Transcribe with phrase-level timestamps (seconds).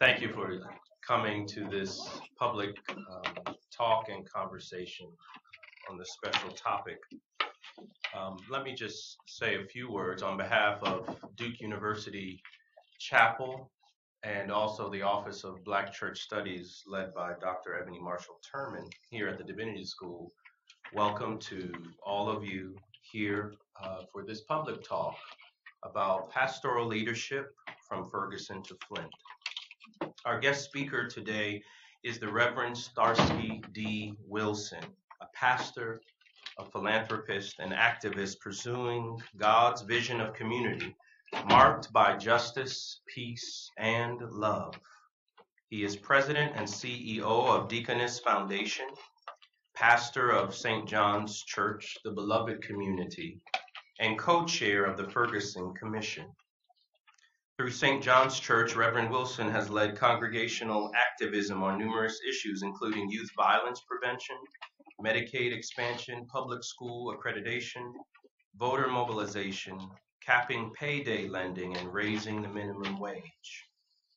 [0.00, 0.58] Thank you for
[1.06, 2.08] coming to this
[2.38, 5.06] public um, talk and conversation
[5.90, 6.96] on this special topic.
[8.18, 12.40] Um, let me just say a few words on behalf of Duke University
[12.98, 13.70] Chapel
[14.22, 17.78] and also the Office of Black Church Studies led by Dr.
[17.78, 20.32] Ebony Marshall Turman here at the Divinity School.
[20.94, 23.52] Welcome to all of you here
[23.84, 25.16] uh, for this public talk
[25.84, 27.54] about pastoral leadership
[27.86, 29.10] from Ferguson to Flint.
[30.26, 31.62] Our guest speaker today
[32.02, 34.12] is the Reverend Starsky D.
[34.26, 34.84] Wilson,
[35.22, 36.02] a pastor,
[36.58, 40.94] a philanthropist, and activist pursuing God's vision of community
[41.46, 44.78] marked by justice, peace, and love.
[45.70, 48.88] He is president and CEO of Deaconess Foundation,
[49.74, 50.86] pastor of St.
[50.86, 53.40] John's Church, the beloved community,
[54.00, 56.26] and co chair of the Ferguson Commission.
[57.60, 58.02] Through St.
[58.02, 64.36] John's Church, Reverend Wilson has led congregational activism on numerous issues, including youth violence prevention,
[64.98, 67.92] Medicaid expansion, public school accreditation,
[68.56, 69.78] voter mobilization,
[70.24, 73.68] capping payday lending, and raising the minimum wage.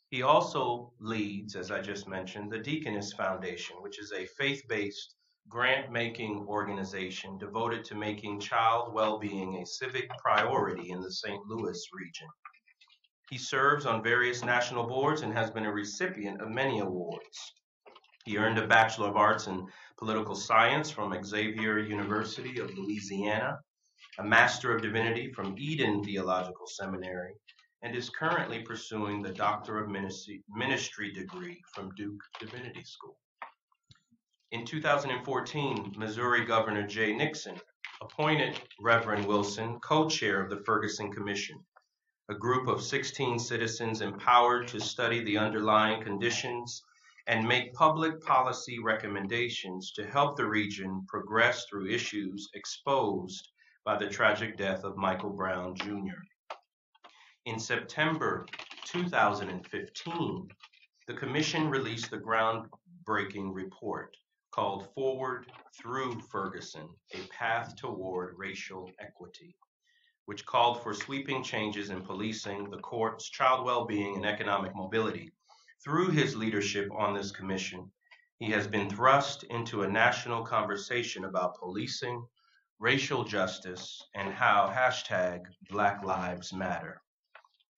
[0.10, 5.16] He also leads, as I just mentioned, the Deaconess Foundation, which is a faith based
[5.50, 11.46] grant making organization devoted to making child well being a civic priority in the St.
[11.46, 12.30] Louis region.
[13.34, 17.56] He serves on various national boards and has been a recipient of many awards.
[18.26, 19.68] He earned a Bachelor of Arts in
[19.98, 23.60] Political Science from Xavier University of Louisiana,
[24.20, 27.34] a Master of Divinity from Eden Theological Seminary,
[27.82, 33.18] and is currently pursuing the Doctor of Ministry degree from Duke Divinity School.
[34.52, 37.60] In 2014, Missouri Governor Jay Nixon
[38.00, 41.66] appointed Reverend Wilson co chair of the Ferguson Commission
[42.30, 46.82] a group of 16 citizens empowered to study the underlying conditions
[47.28, 53.50] and make public policy recommendations to help the region progress through issues exposed
[53.84, 56.24] by the tragic death of Michael Brown Jr.
[57.46, 58.46] In September
[58.86, 60.48] 2015,
[61.08, 64.16] the Commission released the groundbreaking report
[64.52, 65.48] called Forward
[65.78, 69.58] Through Ferguson A Path Toward Racial Equity
[70.26, 75.32] which called for sweeping changes in policing, the courts, child well-being, and economic mobility.
[75.84, 77.92] Through his leadership on this commission,
[78.40, 82.26] he has been thrust into a national conversation about policing,
[82.80, 87.02] racial justice, and how hashtag Black Lives Matter.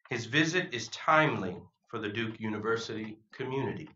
[0.09, 1.57] His visit is timely
[1.87, 3.89] for the Duke University community.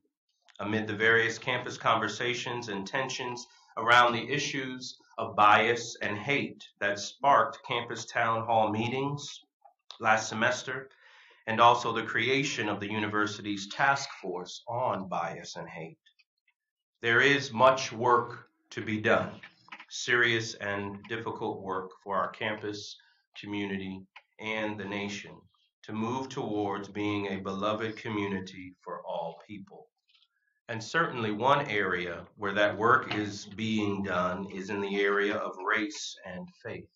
[0.59, 6.97] Amid the various campus conversations and tensions around the issues of bias and hate that
[6.97, 9.41] sparked campus town hall meetings
[9.99, 10.89] last semester,
[11.45, 15.97] and also the creation of the university's task force on bias and hate.
[17.01, 19.41] There is much work to be done,
[19.89, 22.95] serious and difficult work for our campus,
[23.37, 23.99] community,
[24.39, 25.35] and the nation
[25.83, 29.87] to move towards being a beloved community for all people.
[30.69, 35.57] And certainly one area where that work is being done is in the area of
[35.57, 36.87] race and faith.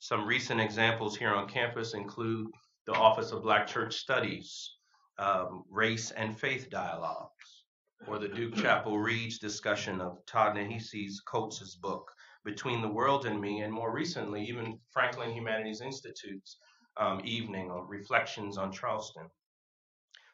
[0.00, 2.48] Some recent examples here on campus include
[2.86, 4.78] the Office of Black Church Studies,
[5.16, 7.62] um, race and faith dialogues,
[8.08, 12.10] or the Duke Chapel Reads discussion of Ta-Nehisi Coates' book,
[12.44, 16.56] Between the World and Me, and more recently, even Franklin Humanities Institute's
[16.96, 19.30] um, evening of reflections on Charleston.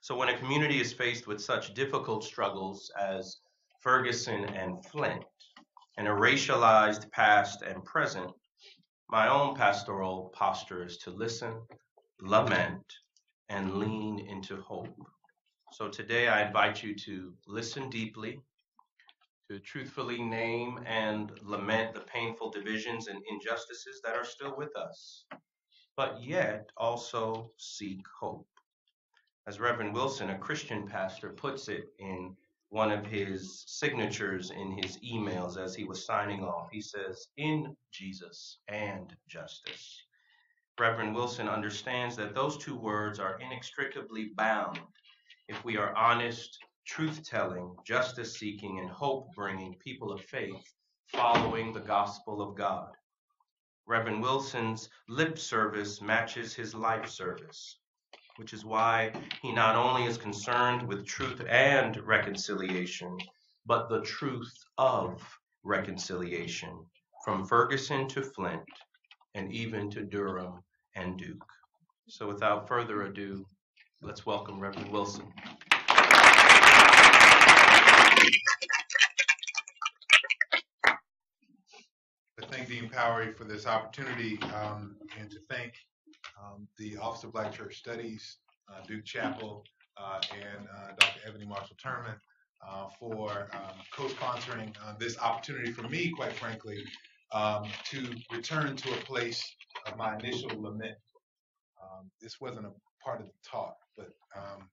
[0.04, 3.38] So when a community is faced with such difficult struggles as
[3.80, 5.24] Ferguson and Flint,
[5.96, 8.30] and a racialized past and present,
[9.08, 11.54] my own pastoral posture is to listen,
[12.20, 12.84] lament,
[13.48, 14.94] and lean into hope.
[15.72, 18.38] So today I invite you to listen deeply,
[19.50, 25.24] to truthfully name and lament the painful divisions and injustices that are still with us,
[25.96, 28.46] but yet also seek hope
[29.46, 32.34] as Reverend Wilson, a Christian pastor, puts it in
[32.70, 36.68] one of his signatures in his emails as he was signing off.
[36.72, 40.02] He says, In Jesus and justice.
[40.80, 44.80] Reverend Wilson understands that those two words are inextricably bound
[45.48, 50.64] if we are honest, truth telling, justice seeking, and hope bringing people of faith
[51.08, 52.90] following the gospel of God.
[53.86, 57.78] Reverend Wilson's lip service matches his life service
[58.36, 63.16] which is why he not only is concerned with truth and reconciliation,
[63.66, 65.22] but the truth of
[65.62, 66.84] reconciliation,
[67.24, 68.62] from Ferguson to Flint,
[69.34, 70.62] and even to Durham
[70.96, 71.46] and Duke.
[72.08, 73.46] So without further ado,
[74.02, 75.32] let's welcome Reverend Wilson.
[82.36, 85.72] I thank Dean Powery for this opportunity um, and to thank
[86.42, 88.38] um, the Office of Black Church Studies,
[88.68, 89.64] uh, Duke Chapel,
[89.96, 91.20] uh, and uh, Dr.
[91.26, 92.16] Ebony Marshall Turman
[92.98, 96.82] for um, co-sponsoring this opportunity for me, quite frankly,
[97.32, 99.54] um, to return to a place
[99.86, 100.96] of my initial lament.
[101.82, 102.72] Um, this wasn't a
[103.04, 104.68] part of the talk, but um,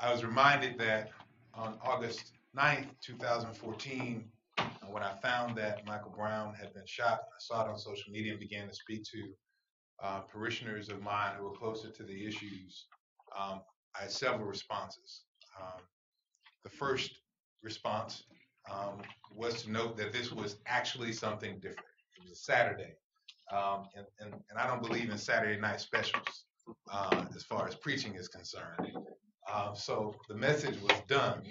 [0.00, 1.10] I was reminded that
[1.52, 4.24] on August 9th, 2014,
[4.90, 8.32] when I found that Michael Brown had been shot, I saw it on social media
[8.32, 9.34] and began to speak to
[10.02, 12.86] uh, parishioners of mine who were closer to the issues.
[13.38, 13.60] Um,
[13.96, 15.22] I had several responses.
[15.60, 15.80] Um,
[16.64, 17.20] the first
[17.62, 18.24] response
[18.70, 19.02] um,
[19.34, 21.86] was to note that this was actually something different.
[22.16, 22.94] It was a Saturday,
[23.52, 26.46] um, and, and, and, I don't believe in Saturday night specials
[26.90, 28.96] uh, as far as preaching is concerned.
[29.50, 31.42] Uh, so the message was done.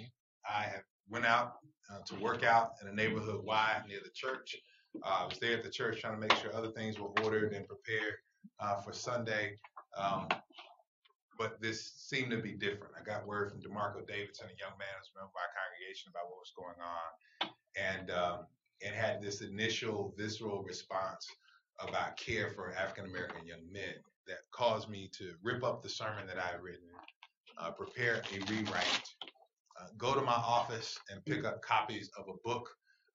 [0.46, 0.72] I
[1.08, 1.54] went out
[1.90, 4.56] uh, to work out in a neighborhood Y near the church.
[5.02, 7.52] Uh, I was there at the church trying to make sure other things were ordered
[7.52, 8.14] and prepared
[8.60, 9.58] uh, for Sunday.
[9.96, 10.28] Um,
[11.38, 12.94] but this seemed to be different.
[12.98, 16.10] I got word from DeMarco Davidson, a young man who's a member of our congregation,
[16.10, 18.46] about what was going on, and um,
[18.84, 21.26] and had this initial visceral response
[21.80, 23.94] about care for African American young men
[24.26, 26.88] that caused me to rip up the sermon that I had written,
[27.58, 29.02] uh, prepare a rewrite,
[29.80, 32.68] uh, go to my office and pick up copies of a book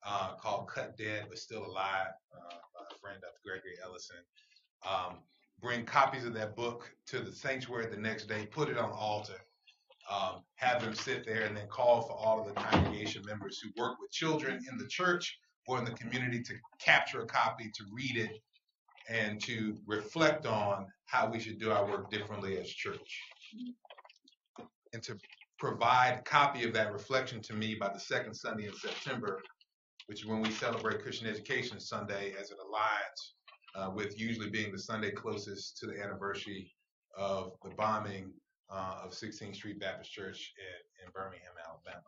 [0.06, 3.40] uh, called Cut Dead but Still Alive uh, by a friend, Dr.
[3.46, 4.18] Gregory Ellison.
[4.88, 5.20] Um,
[5.62, 8.96] bring copies of that book to the sanctuary the next day, put it on the
[8.96, 9.40] altar,
[10.10, 13.70] um, have them sit there, and then call for all of the congregation members who
[13.82, 17.84] work with children in the church or in the community to capture a copy, to
[17.94, 18.42] read it,
[19.10, 23.22] and to reflect on how we should do our work differently as church.
[24.94, 25.18] And to
[25.60, 29.42] provide copy of that reflection to me by the second Sunday in September,
[30.08, 33.34] which is when we celebrate Christian Education Sunday as an alliance
[33.76, 36.72] uh, with usually being the Sunday closest to the anniversary
[37.18, 38.32] of the bombing
[38.72, 42.04] uh, of 16th Street Baptist Church in, in Birmingham, Alabama.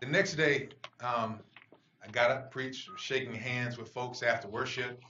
[0.00, 0.68] The next day,
[1.00, 1.40] um,
[2.06, 5.00] I got up, preached, was shaking hands with folks after worship.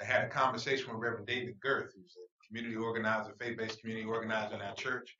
[0.00, 4.54] I had a conversation with Reverend David Girth, who's a community organizer, faith-based community organizer
[4.54, 5.16] in our church.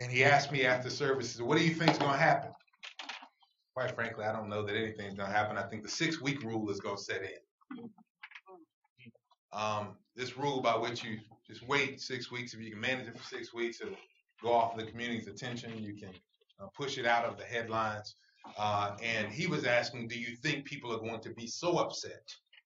[0.00, 2.52] And he asked me after service, "What do you think is going to happen?"
[3.74, 5.56] Quite frankly, I don't know that anything's going to happen.
[5.56, 7.90] I think the six-week rule is going to set in.
[9.52, 13.18] Um, this rule by which you just wait six weeks, if you can manage it
[13.18, 13.94] for six weeks, it'll
[14.42, 15.82] go off the community's attention.
[15.82, 16.10] You can
[16.60, 18.14] uh, push it out of the headlines.
[18.58, 22.22] Uh, and he was asking, do you think people are going to be so upset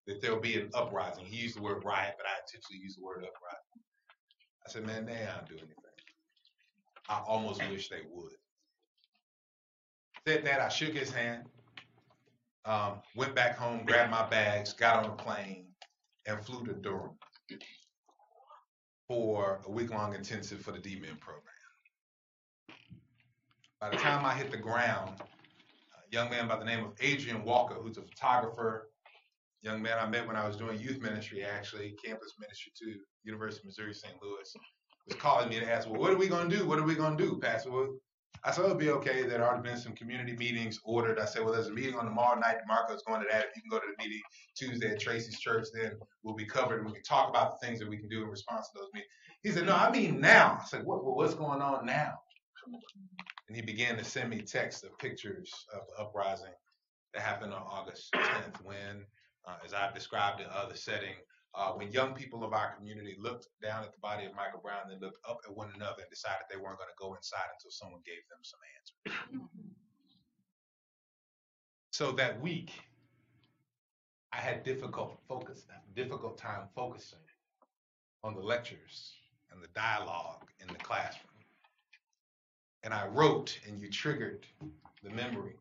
[0.06, 1.24] that there'll be an uprising?
[1.24, 3.82] He used the word riot, but I intentionally used the word uprising.
[4.66, 5.93] I said, man, they I don't do anything.
[7.08, 8.32] I almost wish they would.
[10.26, 11.44] Said that, I shook his hand,
[12.64, 15.66] um, went back home, grabbed my bags, got on a plane,
[16.26, 17.18] and flew to Durham
[19.06, 21.42] for a week long intensive for the DMIN program.
[23.80, 27.44] By the time I hit the ground, a young man by the name of Adrian
[27.44, 28.88] Walker, who's a photographer,
[29.60, 33.60] young man I met when I was doing youth ministry, actually, campus ministry to University
[33.60, 34.14] of Missouri St.
[34.22, 34.56] Louis,
[35.06, 36.66] was calling me to ask, well, what are we going to do?
[36.66, 37.70] What are we going to do, Pastor?
[37.70, 37.96] Well,
[38.46, 39.22] I said, it'll be okay.
[39.22, 41.18] There already been some community meetings ordered.
[41.18, 42.58] I said, well, there's a meeting on tomorrow night.
[42.68, 43.46] Marco's going to that.
[43.46, 44.20] If you can go to the meeting
[44.54, 45.92] Tuesday at Tracy's church, then
[46.22, 48.68] we'll be covered we can talk about the things that we can do in response
[48.68, 49.10] to those meetings.
[49.42, 50.58] He said, no, I mean now.
[50.60, 52.18] I said, what, what's going on now?
[53.48, 56.52] And he began to send me texts of pictures of the uprising
[57.14, 59.04] that happened on August 10th when,
[59.46, 61.16] uh, as I've described in other settings,
[61.56, 64.88] uh, when young people of our community looked down at the body of Michael Brown,
[64.88, 67.70] they looked up at one another and decided they weren't going to go inside until
[67.70, 69.50] someone gave them some answers.
[71.92, 72.72] so that week,
[74.32, 77.20] I had difficult focus, difficult time focusing
[78.24, 79.12] on the lectures
[79.52, 81.30] and the dialogue in the classroom.
[82.82, 84.44] And I wrote, and you triggered
[85.04, 85.54] the memory.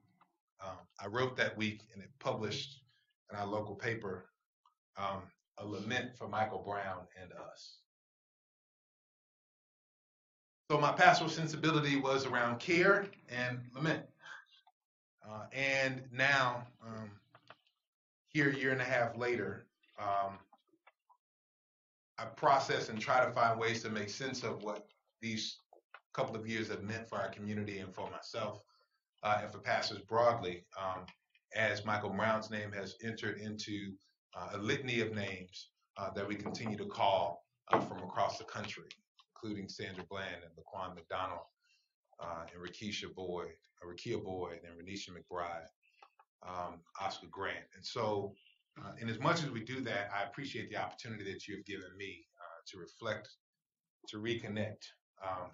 [0.63, 2.81] Um, I wrote that week, and it published
[3.31, 4.25] in our local paper.
[4.97, 5.21] Um,
[5.57, 7.77] a lament for Michael Brown and us.
[10.71, 14.03] So my pastoral sensibility was around care and lament.
[15.27, 17.11] Uh, and now, um,
[18.27, 19.65] here a year and a half later,
[19.99, 20.39] um,
[22.17, 24.87] I process and try to find ways to make sense of what
[25.21, 25.57] these
[26.13, 28.61] couple of years have meant for our community and for myself
[29.23, 31.05] uh, and for pastors broadly, um,
[31.55, 33.93] as Michael Brown's name has entered into
[34.53, 38.85] a litany of names uh, that we continue to call uh, from across the country,
[39.35, 41.47] including Sandra Bland and Laquan McDonald
[42.21, 45.67] and Rakisha Boyd, Rekia Boyd and Renisha McBride.
[46.47, 47.65] um, Oscar Grant.
[47.75, 48.33] And so,
[48.79, 51.65] uh, in as much as we do that, I appreciate the opportunity that you have
[51.65, 53.29] given me uh, to reflect,
[54.09, 54.83] to reconnect,
[55.23, 55.51] um,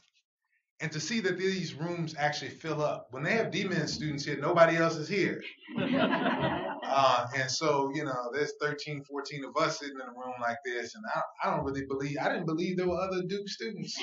[0.82, 3.08] and to see that these rooms actually fill up.
[3.12, 5.42] When they have DMin students here, nobody else is here.
[5.82, 10.58] uh, and so, you know, there's 13, 14 of us sitting in a room like
[10.64, 14.00] this, and I, I don't really believe, I didn't believe there were other Duke students.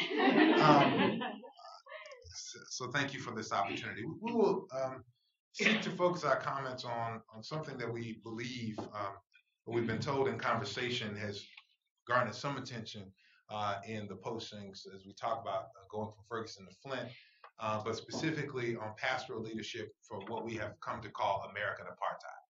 [0.61, 1.19] Um,
[2.35, 4.05] so, so, thank you for this opportunity.
[4.21, 5.05] We will um,
[5.53, 9.15] seek to focus our comments on, on something that we believe, um,
[9.67, 11.43] we've been told in conversation has
[12.07, 13.11] garnered some attention
[13.51, 17.09] uh, in the postings as we talk about uh, going from Ferguson to Flint,
[17.61, 22.43] uh, but specifically on pastoral leadership for what we have come to call American apartheid.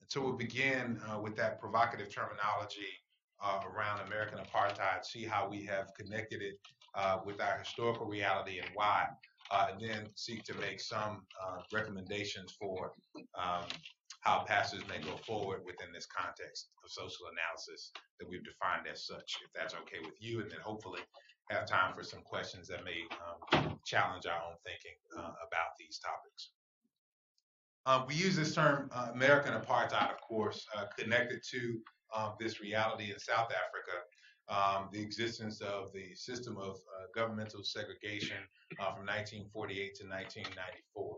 [0.00, 2.92] And so we'll begin uh, with that provocative terminology
[3.42, 6.58] uh, around American apartheid, see how we have connected it
[6.94, 9.06] uh, with our historical reality and why,
[9.52, 11.22] and then seek to make some
[11.72, 12.92] recommendations for
[13.38, 13.64] um,
[14.26, 19.06] how pastors may go forward within this context of social analysis that we've defined as
[19.06, 21.00] such, if that's okay with you, and then hopefully
[21.48, 26.00] have time for some questions that may um, challenge our own thinking uh, about these
[26.00, 26.50] topics.
[27.86, 31.78] Um, we use this term uh, American apartheid, of course, uh, connected to
[32.12, 33.96] um, this reality in South Africa,
[34.48, 38.38] um, the existence of the system of uh, governmental segregation
[38.80, 41.16] uh, from 1948 to 1994.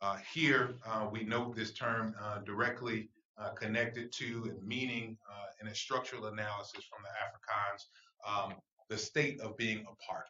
[0.00, 3.08] Uh, here, uh, we note this term uh, directly
[3.38, 7.84] uh, connected to and meaning uh, in a structural analysis from the Afrikaans,
[8.50, 8.54] um,
[8.88, 10.28] the state of being apart.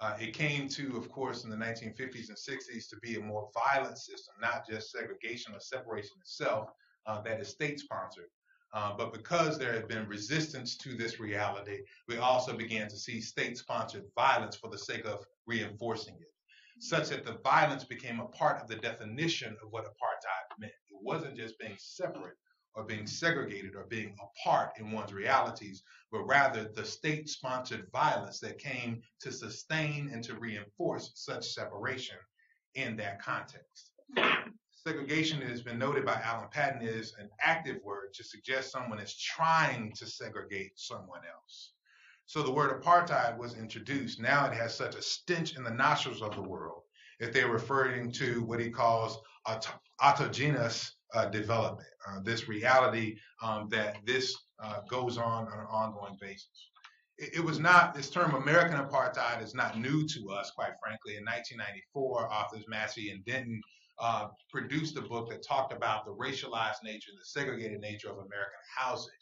[0.00, 3.48] Uh, it came to, of course, in the 1950s and 60s to be a more
[3.52, 6.70] violent system, not just segregation or separation itself
[7.24, 8.28] that is state sponsored.
[8.72, 13.56] but because there had been resistance to this reality, we also began to see state
[13.56, 16.30] sponsored violence for the sake of reinforcing it
[16.78, 20.72] such that the violence became a part of the definition of what apartheid meant.
[20.90, 22.36] It wasn't just being separate
[22.74, 25.82] or being segregated or being apart in one's realities,
[26.12, 32.16] but rather the state sponsored violence that came to sustain and to reinforce such separation
[32.74, 33.90] in that context.
[34.70, 39.14] Segregation has been noted by Alan Paton is an active word to suggest someone is
[39.16, 41.72] trying to segregate someone else.
[42.28, 44.20] So the word apartheid was introduced.
[44.20, 46.82] Now it has such a stench in the nostrils of the world
[47.20, 53.66] that they're referring to what he calls aut- autogenous uh, development, uh, this reality um,
[53.70, 56.68] that this uh, goes on on an ongoing basis.
[57.16, 61.16] It, it, was not, this term American apartheid is not new to us, quite frankly.
[61.16, 63.58] In 1994, authors Massey and Denton
[63.98, 68.18] uh, produced a book that talked about the racialized nature, and the segregated nature of
[68.18, 69.14] American housing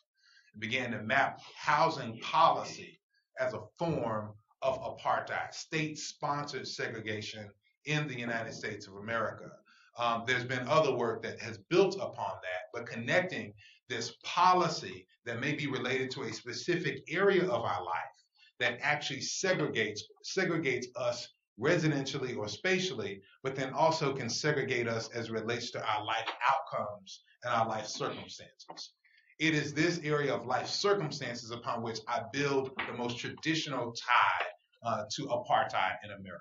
[0.58, 3.00] began to map housing policy
[3.38, 4.32] as a form
[4.62, 7.48] of apartheid, state sponsored segregation
[7.84, 9.50] in the United States of America.
[9.98, 13.52] Um, there's been other work that has built upon that, but connecting
[13.88, 18.16] this policy that may be related to a specific area of our life
[18.58, 25.30] that actually segregates segregates us residentially or spatially, but then also can segregate us as
[25.30, 28.92] relates to our life outcomes and our life circumstances.
[29.38, 34.47] It is this area of life circumstances upon which I build the most traditional tie
[34.83, 36.40] uh, to apartheid in America.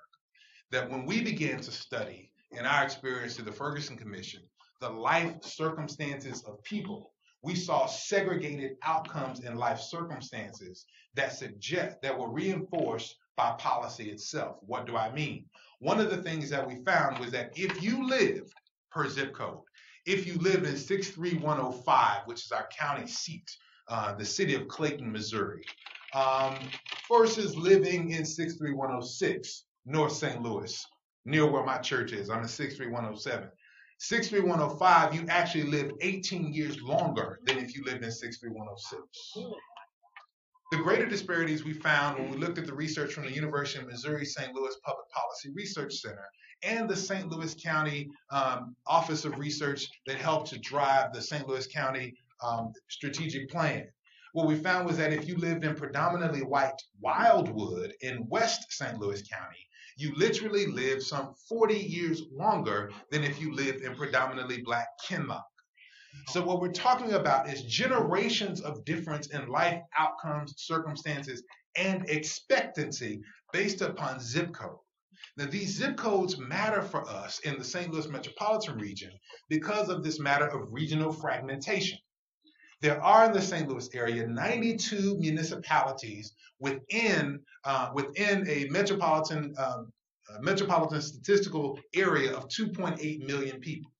[0.70, 4.42] That when we began to study, in our experience through the Ferguson Commission,
[4.80, 7.12] the life circumstances of people,
[7.42, 14.56] we saw segregated outcomes in life circumstances that suggest that were reinforced by policy itself.
[14.62, 15.44] What do I mean?
[15.80, 18.52] One of the things that we found was that if you lived
[18.90, 19.60] per zip code
[20.06, 23.50] if you live in 63105, which is our county seat,
[23.88, 25.64] uh, the city of Clayton, Missouri,
[26.14, 26.54] um,
[27.10, 30.40] versus living in 63106, North St.
[30.42, 30.84] Louis,
[31.24, 32.30] near where my church is.
[32.30, 33.50] I'm in 63107.
[33.98, 39.56] 63105, you actually lived 18 years longer than if you lived in 63106.
[40.72, 43.88] The greater disparities we found when we looked at the research from the University of
[43.88, 44.52] Missouri St.
[44.54, 46.28] Louis Public Policy Research Center
[46.62, 47.28] and the St.
[47.30, 51.46] Louis County um, Office of Research that helped to drive the St.
[51.46, 53.86] Louis County um, strategic plan.
[54.32, 58.98] What we found was that if you lived in predominantly white Wildwood in West St.
[58.98, 64.60] Louis County, you literally lived some 40 years longer than if you lived in predominantly
[64.60, 65.42] black Kinloch.
[66.28, 71.42] So what we're talking about is generations of difference in life outcomes, circumstances,
[71.76, 73.22] and expectancy
[73.52, 74.78] based upon zip code.
[75.36, 77.92] Now, these zip codes matter for us in the St.
[77.92, 79.12] Louis metropolitan region
[79.50, 81.98] because of this matter of regional fragmentation.
[82.80, 83.68] There are in the St.
[83.68, 89.92] Louis area 92 municipalities within uh, within a metropolitan um,
[90.40, 93.92] metropolitan statistical area of 2.8 million people.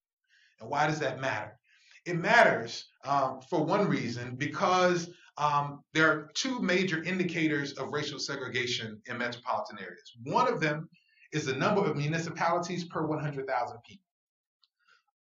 [0.60, 1.58] And why does that matter?
[2.06, 8.18] It matters um, for one reason because um, there are two major indicators of racial
[8.18, 10.12] segregation in metropolitan areas.
[10.24, 10.88] One of them
[11.36, 14.02] is the number of municipalities per 100,000 people.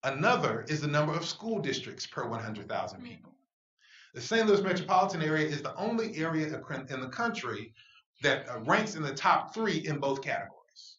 [0.03, 3.33] Another is the number of school districts per 100,000 people.
[4.13, 4.47] The St.
[4.47, 7.73] Louis metropolitan area is the only area in the country
[8.21, 10.97] that uh, ranks in the top three in both categories.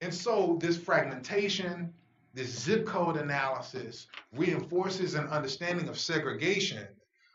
[0.00, 1.92] And so this fragmentation,
[2.32, 6.86] this zip code analysis reinforces an understanding of segregation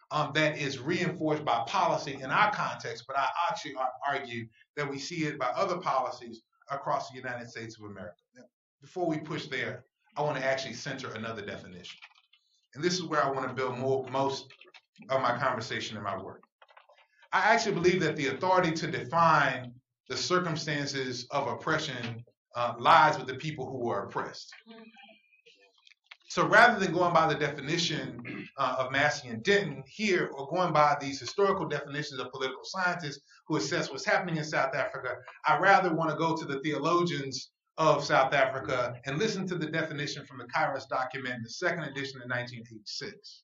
[0.09, 3.75] um, that is reinforced by policy in our context, but I actually
[4.07, 8.15] argue that we see it by other policies across the United States of America.
[8.81, 9.83] Before we push there,
[10.15, 11.97] I want to actually center another definition.
[12.75, 14.53] And this is where I want to build more, most
[15.09, 16.43] of my conversation and my work.
[17.33, 19.73] I actually believe that the authority to define
[20.09, 22.23] the circumstances of oppression
[22.55, 24.53] uh, lies with the people who were oppressed.
[26.29, 30.73] So rather than going by the definition uh, of Massey and Denton here, or going
[30.73, 35.15] by these historical definitions of political scientists who assess what's happening in South Africa,
[35.45, 39.67] I rather want to go to the theologians of South Africa and listen to the
[39.67, 43.43] definition from the Kairos document, the second edition in 1986.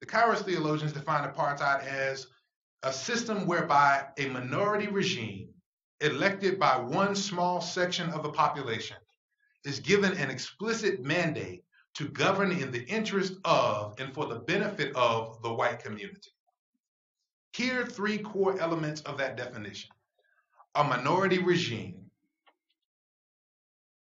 [0.00, 2.26] The Kairos theologians define apartheid as
[2.82, 5.50] a system whereby a minority regime
[6.00, 8.96] elected by one small section of the population
[9.64, 11.62] is given an explicit mandate
[11.96, 16.30] to govern in the interest of and for the benefit of the white community.
[17.54, 19.90] Here are three core elements of that definition.
[20.74, 22.10] A minority regime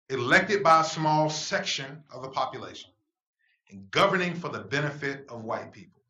[0.10, 2.92] elected by a small section of the population
[3.72, 6.02] and governing for the benefit of white people.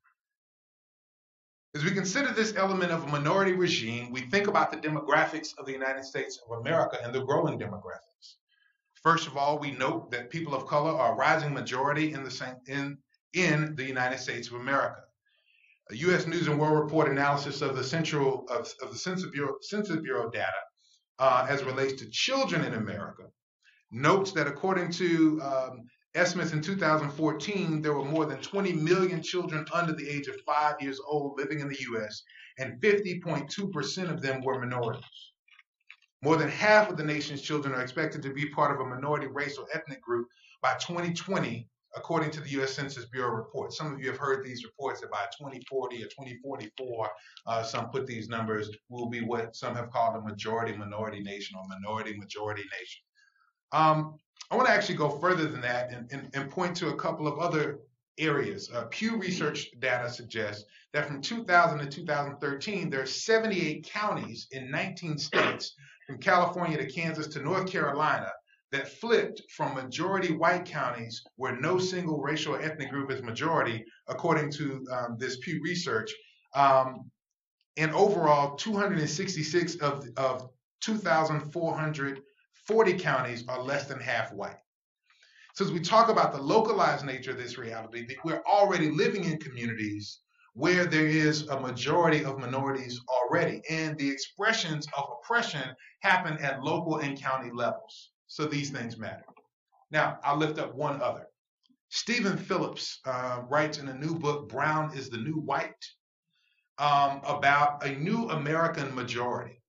[1.75, 5.67] As we consider this element of a minority regime, we think about the demographics of
[5.67, 8.37] the United States of America and the growing demographics.
[9.05, 12.55] First of all, we note that people of color are a rising majority in the,
[12.65, 12.97] in,
[13.33, 15.01] in the United States of America.
[15.91, 16.25] A U.S.
[16.25, 20.31] News and World Report analysis of the central of, of the Census Bureau, Census Bureau
[20.31, 20.49] data
[21.19, 23.25] uh, as relates to children in America
[23.91, 25.83] notes that according to um,
[26.15, 30.81] estimates in 2014, there were more than 20 million children under the age of five
[30.81, 32.23] years old living in the U.S.,
[32.57, 35.03] and 50.2% of them were minorities.
[36.25, 39.27] More than half of the nation's children are expected to be part of a minority
[39.27, 40.27] race or ethnic group
[40.59, 42.73] by 2020, according to the U.S.
[42.73, 43.73] Census Bureau report.
[43.73, 47.09] Some of you have heard these reports that by 2040 or 2044,
[47.45, 51.59] uh, some put these numbers will be what some have called a majority minority nation
[51.59, 53.03] or minority majority nation.
[53.71, 54.17] Um,
[54.49, 57.27] I want to actually go further than that and, and, and point to a couple
[57.27, 57.81] of other
[58.17, 58.71] areas.
[58.73, 64.71] Uh, Pew Research data suggests that from 2000 to 2013, there are 78 counties in
[64.71, 68.31] 19 states, from California to Kansas to North Carolina,
[68.71, 73.85] that flipped from majority white counties where no single racial or ethnic group is majority,
[74.07, 76.11] according to um, this Pew Research.
[76.53, 77.09] Um,
[77.77, 80.49] and overall, 266 of, of
[80.81, 82.21] 2,400
[82.67, 84.57] 40 counties are less than half white.
[85.53, 89.37] So as we talk about the localized nature of this reality, we're already living in
[89.37, 90.19] communities
[90.55, 96.63] where there is a majority of minorities already, and the expressions of oppression happen at
[96.63, 98.11] local and county levels.
[98.27, 99.25] So these things matter.
[99.91, 101.27] Now, I'll lift up one other.
[101.89, 105.85] Stephen Phillips uh, writes in a new book, Brown is the New White,
[106.77, 109.61] um, about a new American majority.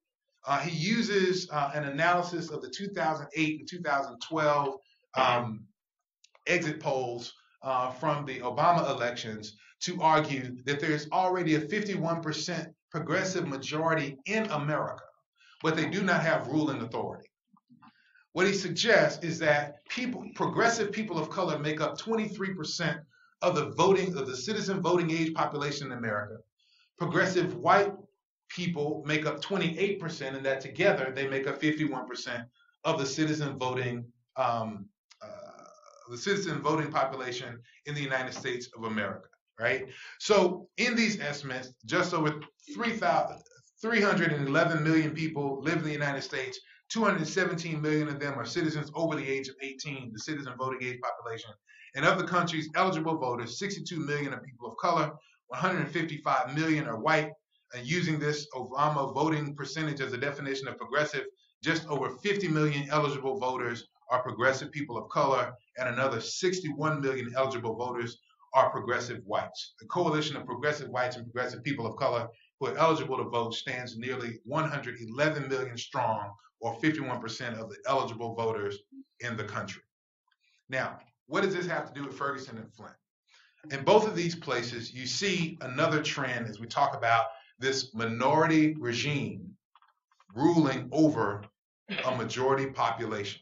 [0.46, 4.74] Uh, he uses uh, an analysis of the 2008 and 2012
[5.16, 5.64] um,
[6.46, 7.32] exit polls
[7.66, 14.44] uh, from the Obama elections to argue that there's already a 51% progressive majority in
[14.46, 15.02] America,
[15.62, 17.28] but they do not have ruling authority.
[18.32, 23.00] What he suggests is that people, progressive people of color make up 23%
[23.42, 26.36] of the voting of the citizen voting age population in America.
[26.98, 27.92] Progressive white
[28.48, 32.46] people make up 28%, and that together they make up 51%
[32.84, 34.04] of the citizen voting
[34.36, 34.86] um,
[36.08, 39.28] the citizen voting population in the United States of America.
[39.58, 39.86] Right.
[40.20, 42.40] So in these estimates, just over
[42.74, 46.60] 311 million people live in the United States.
[46.90, 51.00] 217 million of them are citizens over the age of 18, the citizen voting age
[51.00, 51.50] population.
[51.94, 55.12] And of the country's eligible voters, 62 million are people of color,
[55.48, 57.30] 155 million are white,
[57.74, 61.24] and using this Obama voting percentage as a definition of progressive,
[61.62, 67.32] just over 50 million eligible voters are progressive people of color, and another 61 million
[67.36, 68.18] eligible voters
[68.54, 69.74] are progressive whites.
[69.80, 73.54] The coalition of progressive whites and progressive people of color who are eligible to vote
[73.54, 78.78] stands nearly 111 million strong, or 51% of the eligible voters
[79.20, 79.82] in the country.
[80.68, 82.94] Now, what does this have to do with Ferguson and Flint?
[83.70, 87.26] In both of these places, you see another trend as we talk about
[87.58, 89.50] this minority regime
[90.34, 91.42] ruling over
[92.04, 93.40] a majority population.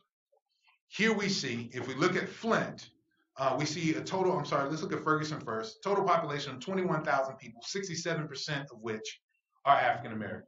[0.95, 2.91] Here we see, if we look at Flint,
[3.37, 5.83] uh, we see a total, I'm sorry, let's look at Ferguson first.
[5.83, 9.21] Total population of 21,000 people, 67% of which
[9.65, 10.47] are African American.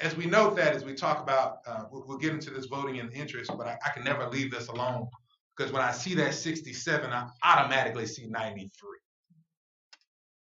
[0.00, 2.98] As we note that, as we talk about, uh, we'll, we'll, get into this voting
[2.98, 5.06] and interest, but I, I can never leave this alone
[5.54, 8.70] because when I see that 67, I automatically see 93.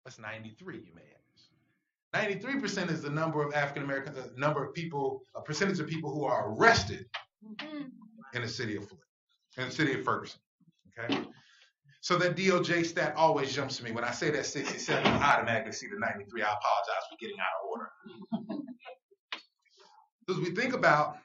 [0.03, 2.29] What's 93, you may ask?
[2.31, 6.13] 93% is the number of African Americans, the number of people, a percentage of people
[6.13, 7.07] who are arrested
[7.45, 7.87] mm-hmm.
[8.33, 9.03] in the city of Flint,
[9.58, 10.39] in the city of Ferguson.
[10.98, 11.22] Okay?
[12.02, 13.91] So that DOJ stat always jumps to me.
[13.91, 16.41] When I say that 67, I automatically see the 93.
[16.41, 18.63] I apologize for getting out of order.
[20.30, 21.17] As we think about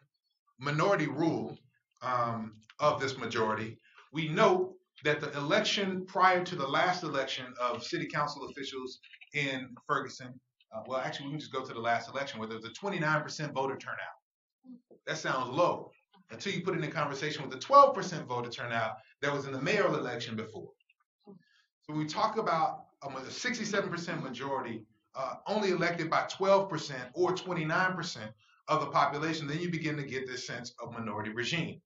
[0.58, 1.56] minority rule
[2.02, 3.78] um, of this majority,
[4.12, 8.98] we note that the election prior to the last election of city council officials
[9.34, 10.32] in Ferguson,
[10.74, 12.70] uh, well, actually, we can just go to the last election where there was a
[12.70, 13.98] 29% voter turnout.
[15.06, 15.90] That sounds low
[16.30, 19.60] until you put it in conversation with the 12% voter turnout that was in the
[19.60, 20.68] mayoral election before.
[21.26, 28.32] So we talk about a 67% majority, uh, only elected by 12% or 29%
[28.68, 31.80] of the population, then you begin to get this sense of minority regime.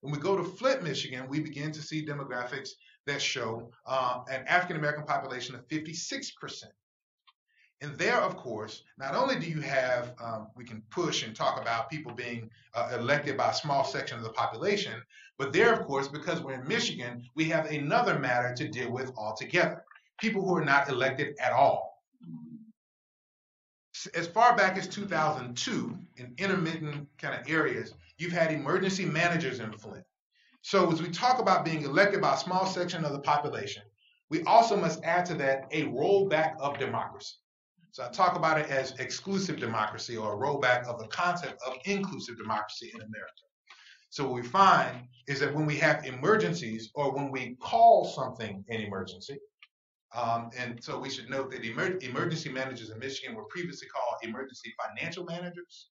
[0.00, 2.70] When we go to Flint, Michigan, we begin to see demographics
[3.06, 6.64] that show uh, an African American population of 56%.
[7.80, 11.60] And there, of course, not only do you have, um, we can push and talk
[11.60, 15.00] about people being uh, elected by a small section of the population,
[15.38, 19.12] but there, of course, because we're in Michigan, we have another matter to deal with
[19.16, 19.84] altogether
[20.18, 22.02] people who are not elected at all.
[24.14, 29.72] As far back as 2002, in intermittent kind of areas, you've had emergency managers in
[29.72, 30.04] Flint.
[30.62, 33.82] So, as we talk about being elected by a small section of the population,
[34.28, 37.36] we also must add to that a rollback of democracy.
[37.90, 41.74] So I talk about it as exclusive democracy or a rollback of the concept of
[41.84, 43.32] inclusive democracy in America.
[44.10, 48.64] So what we find is that when we have emergencies or when we call something
[48.68, 49.38] an emergency,
[50.14, 54.16] um, and so we should note that emer- emergency managers in Michigan were previously called
[54.22, 55.90] emergency financial managers.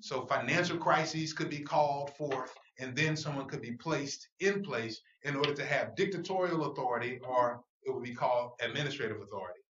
[0.00, 5.00] So financial crises could be called forth, and then someone could be placed in place
[5.22, 9.63] in order to have dictatorial authority, or it would be called administrative authority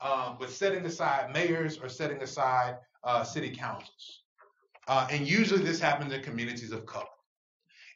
[0.00, 4.22] um, but setting aside mayors or setting aside uh, city councils.
[4.86, 7.04] Uh, and usually this happens in communities of color.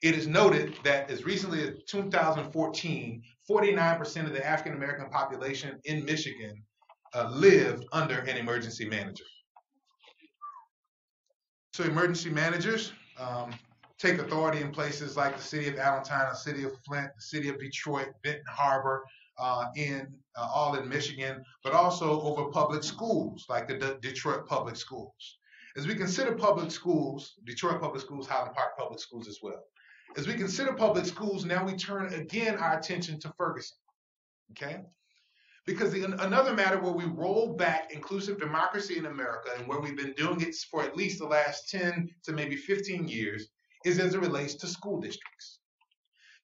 [0.03, 6.05] It is noted that as recently as 2014, 49% of the African American population in
[6.05, 6.62] Michigan
[7.15, 9.25] uh, lived under an emergency manager.
[11.73, 13.55] So emergency managers um,
[13.99, 17.49] take authority in places like the city of Allentown, the city of Flint, the city
[17.49, 19.05] of Detroit, Benton Harbor,
[19.42, 24.46] uh, in uh, all in Michigan, but also over public schools like the D- Detroit
[24.46, 25.38] Public Schools.
[25.76, 29.64] As we consider public schools, Detroit Public Schools, Highland Park Public Schools as well.
[30.16, 33.76] As we consider public schools, now we turn again our attention to Ferguson.
[34.52, 34.83] Okay?
[35.66, 39.96] Because the, another matter where we roll back inclusive democracy in America and where we've
[39.96, 43.48] been doing it for at least the last 10 to maybe 15 years
[43.85, 45.61] is as it relates to school districts.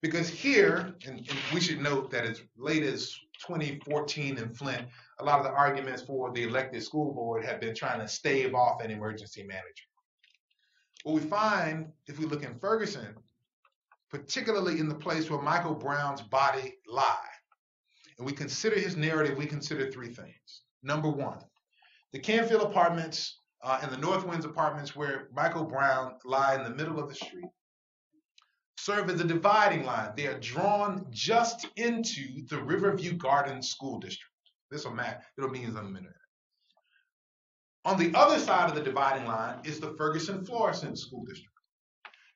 [0.01, 4.87] Because here, and, and, we should note that as late as 2014 in Flint,
[5.19, 8.55] a lot of the arguments for the elected school board have been trying to stave
[8.55, 9.85] off an emergency manager.
[11.03, 13.15] What we find, if we look in Ferguson,
[14.11, 17.17] particularly in the place where Michael Brown's body lie,
[18.19, 20.63] and we consider his narrative, we consider three things.
[20.83, 21.41] Number one,
[22.13, 26.71] the Canfield apartments uh, and the North Winds apartments where Michael Brown lie in the
[26.71, 27.51] middle of the street
[28.79, 30.13] serve as a dividing line.
[30.17, 34.31] They are drawn just into the Riverview Gardens School District.
[34.71, 35.21] This will matter.
[35.37, 36.13] It'll mean in a minute.
[37.85, 41.53] On the other side of the dividing line is the Ferguson Florissant School District.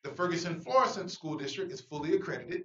[0.03, 2.63] The Ferguson Florissant School District is fully accredited.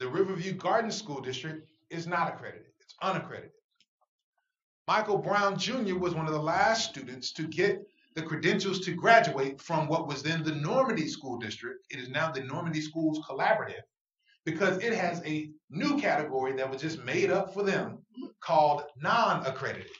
[0.00, 2.72] The Riverview Gardens School District is not accredited.
[2.80, 3.52] It's unaccredited.
[4.88, 5.96] Michael Brown Jr.
[5.96, 10.22] was one of the last students to get the credentials to graduate from what was
[10.22, 11.84] then the Normandy School District.
[11.90, 13.82] It is now the Normandy Schools Collaborative
[14.44, 17.98] because it has a new category that was just made up for them
[18.40, 19.90] called non accredited.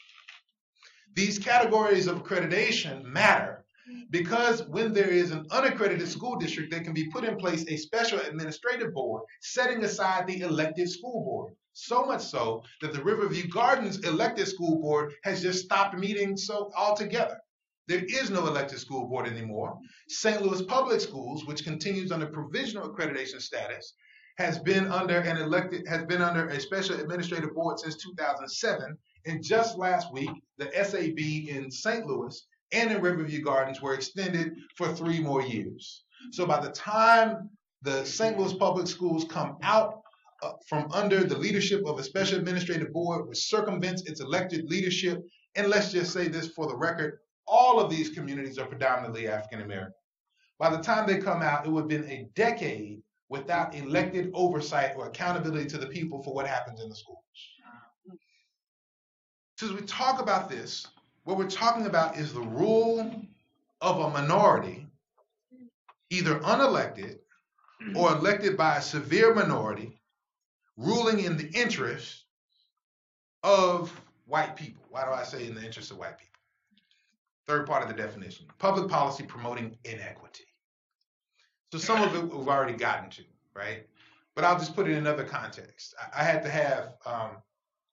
[1.14, 3.64] These categories of accreditation matter
[4.10, 7.76] because when there is an unaccredited school district, there can be put in place a
[7.76, 11.54] special administrative board setting aside the elected school board.
[11.72, 16.70] So much so that the Riverview Gardens elected school board has just stopped meeting so
[16.76, 17.40] altogether.
[17.86, 19.78] There is no elected school board anymore.
[20.08, 20.40] St.
[20.42, 23.94] Louis Public Schools, which continues under provisional accreditation status,
[24.38, 29.44] has been under an elected has been under a special administrative board since 2007 and
[29.44, 32.04] just last week the SAB in St.
[32.04, 36.04] Louis and in Riverview Gardens were extended for 3 more years.
[36.32, 37.50] So by the time
[37.82, 38.38] the St.
[38.38, 40.00] Louis Public Schools come out
[40.42, 45.22] uh, from under the leadership of a special administrative board which circumvents its elected leadership
[45.54, 49.62] and let's just say this for the record all of these communities are predominantly African
[49.62, 49.94] American.
[50.58, 54.92] By the time they come out, it would have been a decade without elected oversight
[54.96, 57.18] or accountability to the people for what happens in the schools.
[59.56, 60.86] So as we talk about this,
[61.24, 63.24] what we're talking about is the rule
[63.80, 64.86] of a minority,
[66.10, 67.18] either unelected
[67.94, 70.00] or elected by a severe minority,
[70.76, 72.24] ruling in the interest
[73.42, 73.92] of
[74.26, 74.82] white people.
[74.90, 76.33] Why do I say in the interest of white people?
[77.46, 80.44] Third part of the definition public policy promoting inequity.
[81.72, 83.22] So some of it we've already gotten to,
[83.54, 83.86] right?
[84.34, 85.94] But I'll just put it in another context.
[86.00, 87.30] I, I had to have um,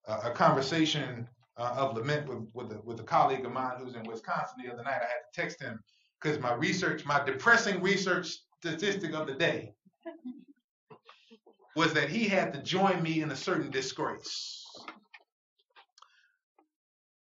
[0.08, 3.96] a, a, conversation uh, of lament with, with, a, with a colleague of mine who's
[3.96, 5.02] in Wisconsin the other night.
[5.02, 5.80] I had to text him
[6.20, 9.74] because my research, my depressing research statistic of the day
[11.76, 14.62] was that he had to join me in a certain disgrace.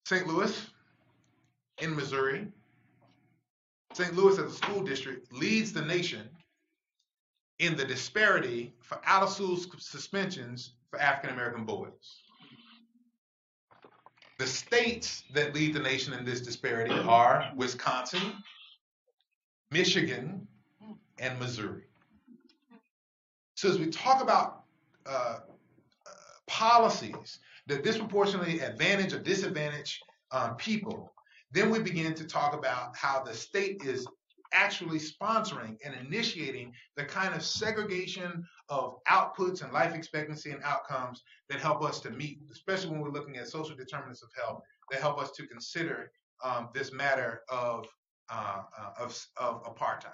[0.06, 0.26] St.
[0.26, 0.66] Louis,
[1.80, 2.48] in Missouri.
[3.94, 4.14] St.
[4.14, 6.28] Louis as a school district leads the nation
[7.58, 12.22] in the disparity for out of school suspensions for African American boys.
[14.38, 18.34] The states that lead the nation in this disparity are Wisconsin,
[19.70, 20.46] Michigan,
[21.18, 21.84] and Missouri.
[23.54, 24.64] So as we talk about
[25.06, 26.10] uh, uh,
[26.46, 31.14] policies that disproportionately advantage or disadvantage um, people,
[31.52, 34.06] then we begin to talk about how the state is
[34.52, 41.22] actually sponsoring and initiating the kind of segregation of outputs and life expectancy and outcomes
[41.48, 45.00] that help us to meet, especially when we're looking at social determinants of health, that
[45.00, 46.10] help us to consider
[46.44, 47.86] um, this matter of,
[48.30, 48.62] uh,
[48.98, 50.12] of, of apartheid.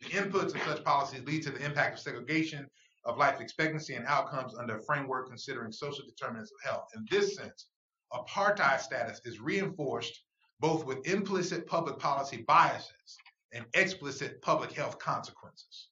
[0.00, 2.66] The inputs of such policies lead to the impact of segregation
[3.04, 6.88] of life expectancy and outcomes under a framework considering social determinants of health.
[6.94, 7.66] In this sense,
[8.12, 10.22] apartheid status is reinforced
[10.62, 13.18] both with implicit public policy biases
[13.52, 15.88] and explicit public health consequences.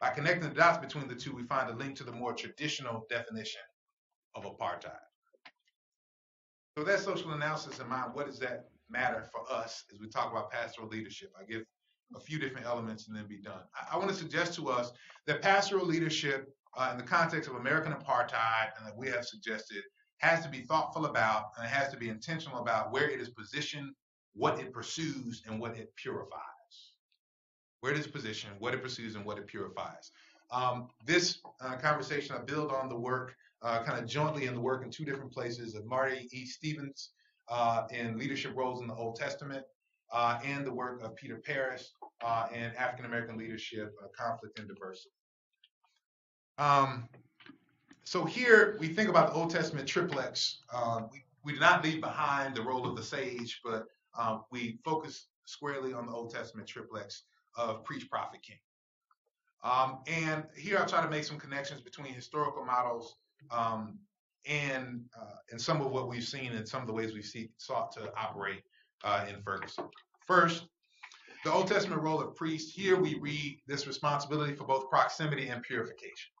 [0.00, 3.06] By connecting the dots between the two, we find a link to the more traditional
[3.08, 3.60] definition
[4.34, 5.06] of apartheid.
[6.76, 10.32] So that social analysis in mind, what does that matter for us as we talk
[10.32, 11.30] about pastoral leadership?
[11.40, 11.62] I give
[12.16, 13.62] a few different elements and then be done.
[13.76, 14.90] I, I want to suggest to us
[15.26, 19.82] that pastoral leadership uh, in the context of American apartheid, and that we have suggested,
[20.20, 23.28] has to be thoughtful about and it has to be intentional about where it is
[23.28, 23.92] positioned
[24.34, 26.40] what it pursues and what it purifies.
[27.80, 30.12] Where it is positioned, what it pursues, and what it purifies.
[30.50, 34.60] Um, this uh, conversation, I build on the work, uh, kind of jointly in the
[34.60, 36.44] work in two different places of Marty E.
[36.44, 37.10] Stevens
[37.48, 39.64] uh, in leadership roles in the Old Testament,
[40.12, 41.92] uh, and the work of Peter Paris
[42.24, 45.10] uh, in African American leadership, uh, conflict, and diversity.
[46.58, 47.08] Um,
[48.10, 50.62] so here we think about the Old Testament triplex.
[51.12, 53.86] we, we do not leave behind the role of the sage, but
[54.18, 57.22] um, we focus squarely on the Old Testament triplex
[57.56, 58.58] of preach, prophet, king.
[59.62, 63.14] Um, and here I try to make some connections between historical models
[63.52, 64.00] um,
[64.44, 67.52] and uh, and some of what we've seen and some of the ways we've see,
[67.58, 68.64] sought to operate
[69.04, 69.84] uh, in Ferguson.
[70.26, 70.64] First,
[71.44, 72.74] the Old Testament role of priest.
[72.74, 76.32] Here we read this responsibility for both proximity and purification.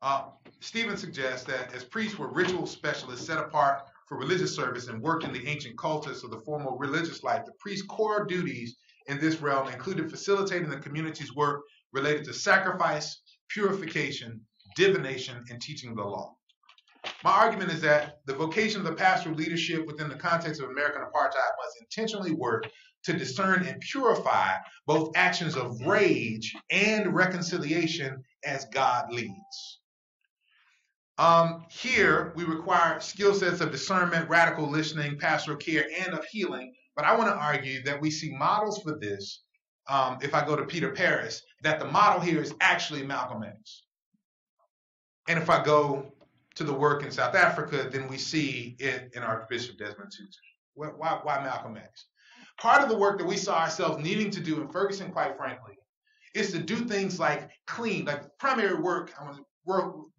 [0.00, 0.26] Uh,
[0.60, 5.24] Stephen suggests that as priests were ritual specialists set apart for religious service and worked
[5.24, 8.76] in the ancient cultus of the formal religious life, the priest's core duties
[9.08, 14.40] in this realm included facilitating the community's work related to sacrifice, purification,
[14.76, 16.34] divination, and teaching the law.
[17.24, 21.02] My argument is that the vocation of the pastoral leadership within the context of American
[21.02, 22.68] apartheid must intentionally work
[23.04, 24.56] to discern and purify
[24.86, 29.77] both actions of rage and reconciliation as God leads.
[31.18, 36.72] Um, here, we require skill sets of discernment, radical listening, pastoral care, and of healing.
[36.94, 39.42] But I want to argue that we see models for this.
[39.88, 43.82] Um, if I go to Peter Paris, that the model here is actually Malcolm X.
[45.28, 46.12] And if I go
[46.54, 50.28] to the work in South Africa, then we see it in Archbishop Desmond Tutu.
[50.74, 52.06] Why, why Malcolm X?
[52.60, 55.74] Part of the work that we saw ourselves needing to do in Ferguson, quite frankly,
[56.34, 59.12] is to do things like clean, like primary work.
[59.18, 59.44] I want to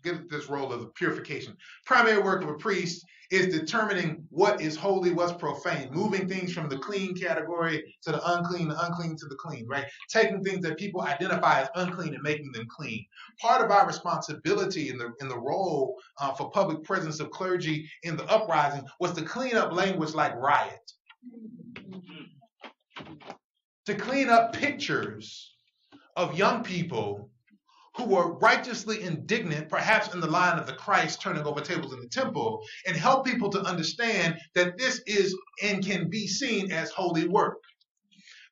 [0.04, 1.56] get this role of purification.
[1.86, 6.68] Primary work of a priest is determining what is holy, what's profane, moving things from
[6.68, 9.86] the clean category to the unclean, the unclean to the clean, right?
[10.10, 13.06] Taking things that people identify as unclean and making them clean.
[13.40, 17.88] Part of our responsibility in the in the role uh, for public presence of clergy
[18.04, 20.92] in the uprising was to clean up language like riot,
[23.86, 25.56] to clean up pictures
[26.16, 27.29] of young people
[28.00, 32.00] who were righteously indignant, perhaps in the line of the Christ turning over tables in
[32.00, 36.92] the temple, and help people to understand that this is and can be seen as
[36.92, 37.58] holy work.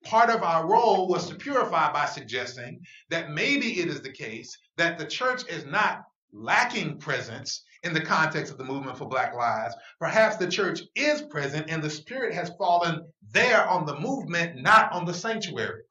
[0.04, 4.58] Part of our role was to purify by suggesting that maybe it is the case
[4.76, 6.04] that the church is not
[6.38, 9.76] lacking presence in the context of the movement for Black Lives.
[10.00, 14.92] Perhaps the church is present and the Spirit has fallen there on the movement, not
[14.92, 15.82] on the sanctuary.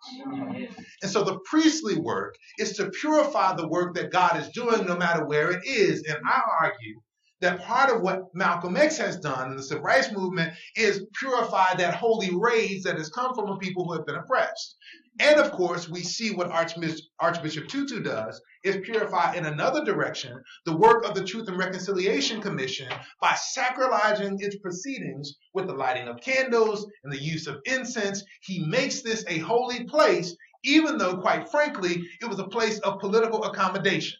[1.03, 4.97] And so the priestly work is to purify the work that God is doing no
[4.97, 6.03] matter where it is.
[6.09, 7.01] And I argue
[7.41, 11.75] that part of what Malcolm X has done in the civil rights movement is purify
[11.75, 14.77] that holy rage that has come from a people who have been oppressed.
[15.19, 20.77] And of course, we see what Archbishop Tutu does is purify in another direction the
[20.77, 22.89] work of the Truth and Reconciliation Commission
[23.21, 28.23] by sacralizing its proceedings with the lighting of candles and the use of incense.
[28.43, 33.01] He makes this a holy place, even though, quite frankly, it was a place of
[33.01, 34.19] political accommodation.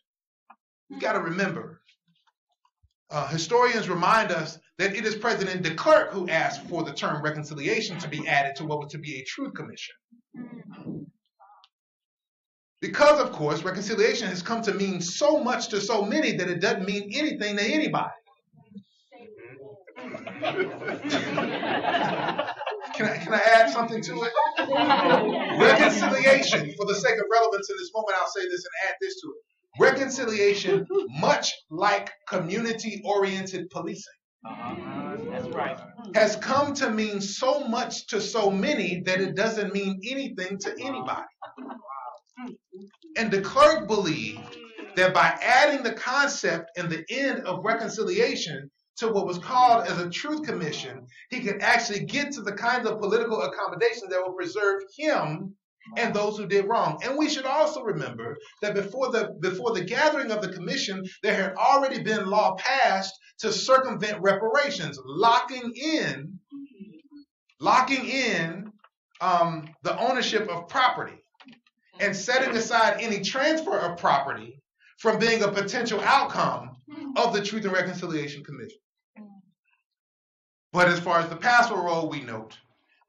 [0.89, 1.83] You got to remember,
[3.11, 7.23] uh, historians remind us that it is President de Klerk who asked for the term
[7.23, 9.95] reconciliation to be added to what was to be a truth commission.
[12.81, 16.61] Because, of course, reconciliation has come to mean so much to so many that it
[16.61, 18.11] doesn't mean anything to anybody.
[22.97, 24.33] can, I, can I add something to it?
[25.59, 29.21] reconciliation, for the sake of relevance in this moment, I'll say this and add this
[29.21, 29.43] to it.
[29.79, 30.87] Reconciliation,
[31.19, 34.16] much like community oriented policing,
[35.31, 35.79] That's right.
[36.15, 40.71] has come to mean so much to so many that it doesn't mean anything to
[40.73, 41.27] anybody.
[43.17, 44.57] And de Klerk believed
[44.97, 50.01] that by adding the concept and the end of reconciliation to what was called as
[50.01, 54.35] a truth commission, he could actually get to the kinds of political accommodations that will
[54.35, 55.55] preserve him
[55.97, 56.99] and those who did wrong.
[57.05, 61.35] And we should also remember that before the before the gathering of the commission, there
[61.35, 66.39] had already been law passed to circumvent reparations, locking in
[67.61, 68.71] locking in
[69.21, 71.23] um, the ownership of property
[72.01, 74.61] and setting aside any transfer of property
[74.99, 76.77] from being a potential outcome
[77.17, 78.79] of the Truth and Reconciliation Commission.
[80.73, 82.57] But as far as the pastoral role, we note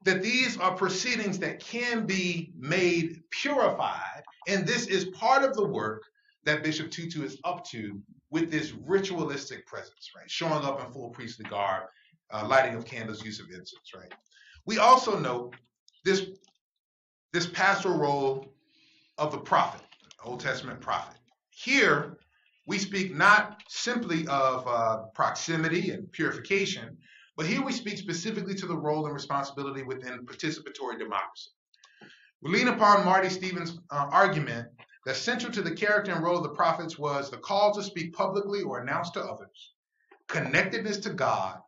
[0.08, 5.66] that these are proceedings that can be made purified, and this is part of the
[5.66, 6.02] work
[6.44, 10.30] that Bishop Tutu is up to with this ritualistic presence, right?
[10.30, 11.84] Showing up in full priestly garb,
[12.30, 14.10] uh, lighting of candles, use of incense, right?
[14.64, 15.56] We also note
[16.06, 16.26] this
[17.34, 18.46] this pastoral role
[19.18, 19.82] of the prophet,
[20.24, 21.18] Old Testament prophet.
[21.50, 22.16] Here,
[22.66, 26.96] we speak not simply of uh, proximity and purification,
[27.38, 31.50] but here we speak specifically to the role and responsibility within participatory democracy.
[32.42, 34.66] We lean upon Marty Stevens' uh, argument
[35.06, 38.12] that central to the character and role of the prophets was the call to speak
[38.12, 39.72] publicly or announce to others,
[40.26, 41.60] connectedness to God,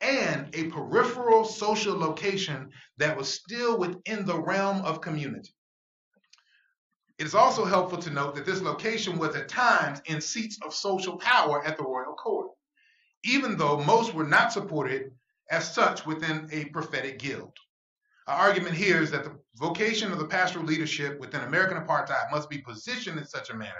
[0.00, 5.54] and a peripheral social location that was still within the realm of community.
[7.18, 10.72] It is also helpful to note that this location was at times in seats of
[10.72, 12.48] social power at the royal court
[13.24, 15.12] even though most were not supported
[15.50, 17.56] as such within a prophetic guild.
[18.26, 22.50] Our argument here is that the vocation of the pastoral leadership within American apartheid must
[22.50, 23.72] be positioned in such a manner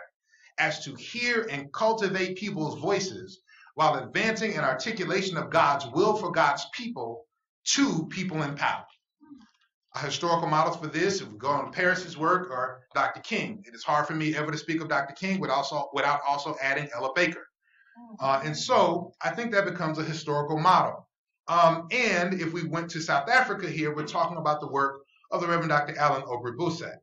[0.59, 3.40] as to hear and cultivate people's voices
[3.74, 7.26] while advancing an articulation of God's will for God's people
[7.74, 8.85] to people in power.
[9.94, 13.20] A historical models for this, if we go on Parris's work or Dr.
[13.20, 15.14] King, it is hard for me ever to speak of Dr.
[15.14, 17.46] King without also, without also adding Ella Baker.
[18.20, 21.08] Uh, and so I think that becomes a historical model.
[21.49, 25.40] Um, and if we went to South Africa here, we're talking about the work of
[25.40, 25.99] the Reverend Dr.
[25.99, 26.99] Alan Aubrey Boesak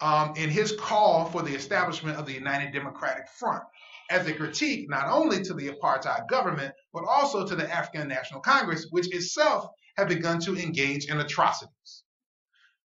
[0.00, 3.62] um, in his call for the establishment of the United Democratic Front
[4.10, 8.40] as a critique not only to the apartheid government, but also to the African National
[8.40, 9.66] Congress, which itself
[9.96, 12.04] had begun to engage in atrocities.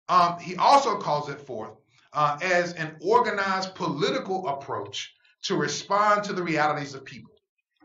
[0.10, 1.78] Um, he also calls it forth
[2.14, 5.14] uh, as an organized political approach
[5.44, 7.31] to respond to the realities of people.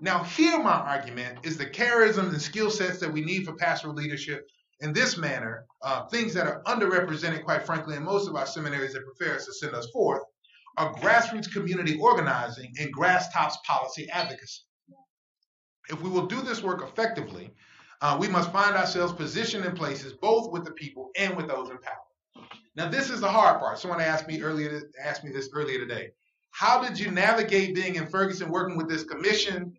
[0.01, 3.95] Now, here my argument is the charism and skill sets that we need for pastoral
[3.95, 4.47] leadership
[4.81, 8.93] in this manner, uh, things that are underrepresented, quite frankly, in most of our seminaries
[8.93, 10.21] that prepare us to send us forth,
[10.77, 14.61] are grassroots community organizing and grass tops policy advocacy.
[15.89, 17.51] If we will do this work effectively,
[18.03, 21.71] uh, we must find ourselves positioned in places both with the people and with those
[21.71, 22.49] in power.
[22.75, 23.79] Now, this is the hard part.
[23.79, 26.11] Someone asked me earlier asked me this earlier today.
[26.51, 29.73] How did you navigate being in Ferguson, working with this commission,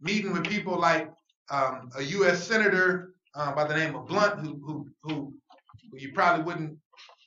[0.00, 1.10] meeting with people like
[1.50, 2.42] um, a U.S.
[2.46, 5.34] senator uh, by the name of Blunt, who, who, who,
[5.90, 6.78] who you probably wouldn't,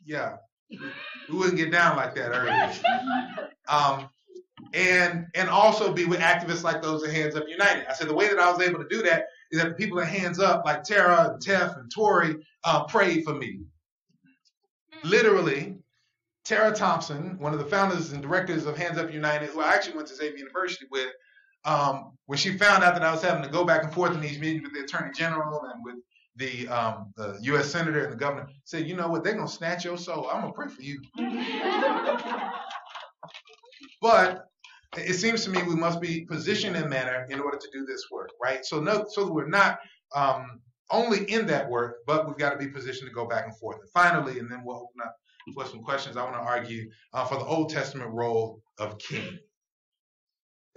[0.06, 0.38] yeah,
[0.70, 2.72] we wouldn't get down like that earlier.
[3.68, 4.10] Um,
[4.74, 7.88] and and also be with activists like those at Hands Up United.
[7.88, 10.00] I said the way that I was able to do that is that the people
[10.00, 13.62] at Hands Up, like Tara and Tef and Tory, uh, prayed for me.
[15.04, 15.78] Literally,
[16.44, 19.96] Tara Thompson, one of the founders and directors of Hands Up United, who I actually
[19.96, 21.10] went to Xavier University with,
[21.66, 24.22] um, when she found out that I was having to go back and forth in
[24.22, 25.96] these meetings with the Attorney General and with
[26.36, 27.70] the um, the U.S.
[27.70, 29.24] Senator and the Governor, said, "You know what?
[29.24, 30.30] They're gonna snatch your soul.
[30.32, 31.02] I'm gonna pray for you."
[34.02, 34.46] but
[34.98, 38.06] it seems to me we must be positioned in manner in order to do this
[38.12, 38.66] work, right?
[38.66, 39.80] So no, so that we're not
[40.16, 43.58] um, only in that work, but we've got to be positioned to go back and
[43.58, 43.80] forth.
[43.82, 45.16] And finally, and then we'll open up
[45.54, 46.18] for some questions.
[46.18, 49.40] I want to argue uh, for the Old Testament role of king.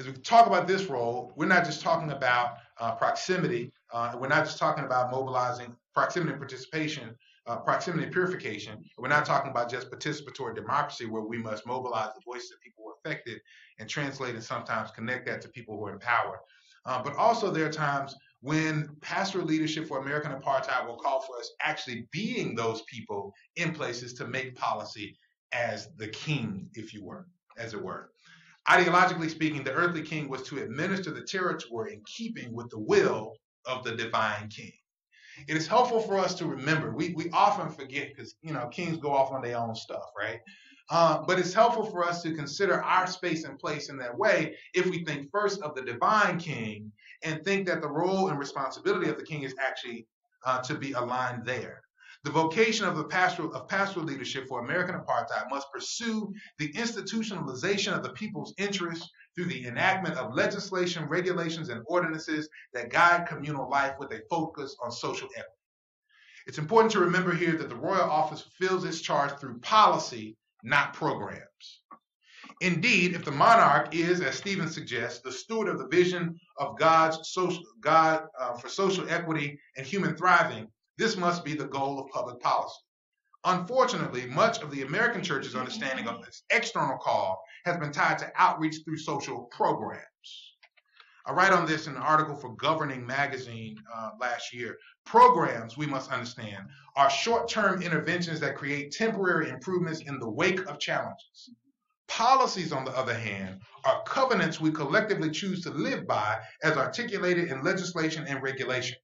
[0.02, 3.70] As we talk about this role, we're not just talking about uh, proximity.
[3.92, 7.14] Uh, we're not just talking about mobilizing proximity and participation,
[7.46, 8.82] uh, proximity and purification.
[8.98, 12.82] We're not talking about just participatory democracy where we must mobilize the voices of people
[12.82, 13.40] who are affected
[13.78, 16.40] and translate and sometimes connect that to people who are in power.
[16.84, 21.38] Uh, but also there are times when pastoral leadership for American apartheid will call for
[21.38, 25.16] us actually being those people in places to make policy
[25.52, 28.11] as the king, if you were, as it were.
[28.68, 33.34] Ideologically speaking, the earthly king was to administer the territory in keeping with the will
[33.66, 34.72] of the divine king.
[35.48, 36.94] It is helpful for us to remember.
[36.94, 40.40] We, we often forget because, you know, kings go off on their own stuff, right?
[40.90, 44.56] Uh, but it's helpful for us to consider our space and place in that way
[44.74, 46.92] if we think first of the divine king
[47.22, 50.06] and think that the role and responsibility of the king is actually
[50.44, 51.82] uh, to be aligned there.
[52.24, 57.96] The vocation of the pastoral of pastoral leadership for American apartheid must pursue the institutionalization
[57.96, 63.68] of the people's interests through the enactment of legislation, regulations, and ordinances that guide communal
[63.68, 65.48] life with a focus on social equity.
[66.46, 70.94] It's important to remember here that the royal office fulfills its charge through policy not
[70.94, 71.82] programs.
[72.60, 77.30] Indeed, if the monarch is, as Stephen suggests, the steward of the vision of God's
[77.30, 80.68] social, God uh, for social equity and human thriving,
[80.98, 82.80] this must be the goal of public policy.
[83.44, 88.32] Unfortunately, much of the American church's understanding of this external call has been tied to
[88.36, 90.06] outreach through social programs.
[91.24, 94.76] I write on this in an article for Governing Magazine uh, last year.
[95.04, 96.66] Programs, we must understand,
[96.96, 101.50] are short term interventions that create temporary improvements in the wake of challenges.
[102.08, 107.48] Policies, on the other hand, are covenants we collectively choose to live by as articulated
[107.50, 108.98] in legislation and regulation.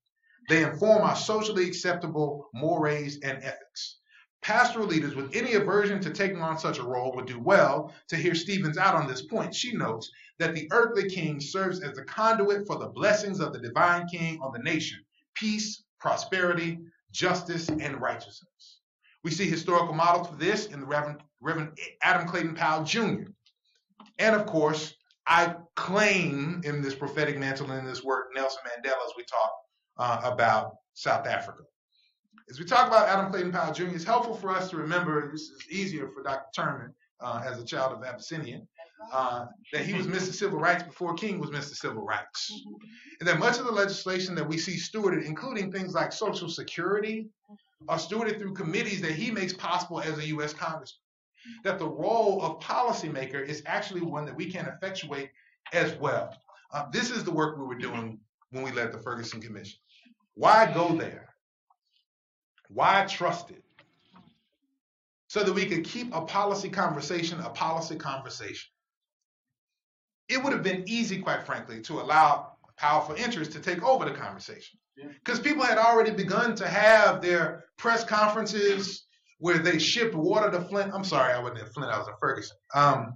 [0.49, 3.99] They inform our socially acceptable mores and ethics.
[4.41, 8.17] Pastoral leaders with any aversion to taking on such a role would do well to
[8.17, 9.55] hear Stevens out on this point.
[9.55, 13.59] She notes that the earthly king serves as the conduit for the blessings of the
[13.59, 14.99] divine king on the nation
[15.35, 16.79] peace, prosperity,
[17.13, 18.81] justice, and righteousness.
[19.25, 23.31] We see historical models for this in the Reverend, Reverend Adam Clayton Powell Jr.
[24.19, 24.95] And of course,
[25.27, 29.53] I claim in this prophetic mantle and in this work Nelson Mandela as we talk
[29.99, 31.63] uh, about South Africa.
[32.51, 35.43] As we talk about Adam Clayton Powell Jr., it's helpful for us to remember, this
[35.43, 36.47] is easier for Dr.
[36.57, 38.67] Turman uh, as a child of Abyssinian,
[39.13, 40.33] uh, that he was Mr.
[40.33, 41.75] Civil Rights before King was Mr.
[41.75, 42.53] Civil Rights.
[43.21, 47.29] And that much of the legislation that we see stewarded, including things like Social Security,
[47.89, 50.53] are stewarded through committees that he makes possible as a U.S.
[50.53, 51.01] Congressman.
[51.65, 55.31] That the role of policymaker is actually one that we can effectuate
[55.73, 56.37] as well.
[56.73, 58.19] Uh, this is the work we were doing
[58.51, 59.79] when we led the Ferguson Commission.
[60.39, 61.35] Why go there?
[62.69, 63.65] Why trust it?
[65.27, 68.71] So that we could keep a policy conversation a policy conversation.
[70.29, 74.13] It would have been easy, quite frankly, to allow powerful interests to take over the
[74.13, 74.79] conversation.
[75.25, 79.07] Because people had already begun to have their press conferences
[79.41, 80.95] where they shipped water to Flint.
[80.95, 82.57] I'm sorry, I wasn't in Flint, I was in Ferguson.
[82.75, 83.15] Um,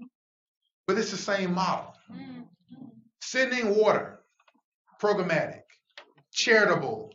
[0.86, 1.92] but it's the same model.
[3.20, 4.20] Sending water,
[4.98, 5.67] programmatic,
[6.32, 7.12] charitable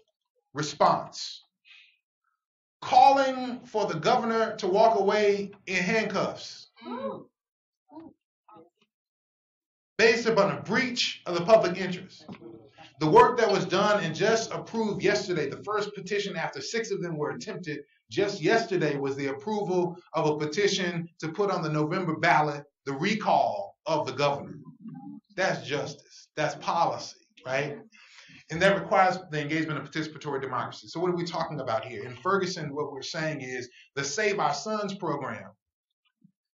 [0.53, 1.41] response
[2.81, 6.69] calling for the governor to walk away in handcuffs
[9.97, 12.25] based upon a breach of the public interest.
[12.99, 17.01] The work that was done and just approved yesterday, the first petition after six of
[17.01, 17.79] them were attempted
[18.11, 22.93] just yesterday was the approval of a petition to put on the November ballot the
[22.93, 24.55] recall of the governor.
[25.35, 26.27] That's justice.
[26.35, 27.77] That's policy, right?
[28.53, 30.87] And that requires the engagement of participatory democracy.
[30.87, 32.05] So, what are we talking about here?
[32.05, 35.49] In Ferguson, what we're saying is the Save Our Sons program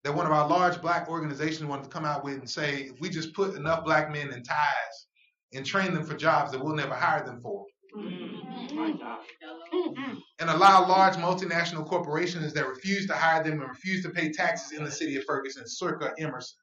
[0.04, 3.00] that one of our large black organizations wanted to come out with and say, if
[3.00, 5.08] we just put enough black men in ties
[5.54, 7.64] and train them for jobs that we'll never hire them for,
[7.98, 10.14] mm-hmm.
[10.40, 14.78] and allow large multinational corporations that refuse to hire them and refuse to pay taxes
[14.78, 16.58] in the city of Ferguson, circa Emerson,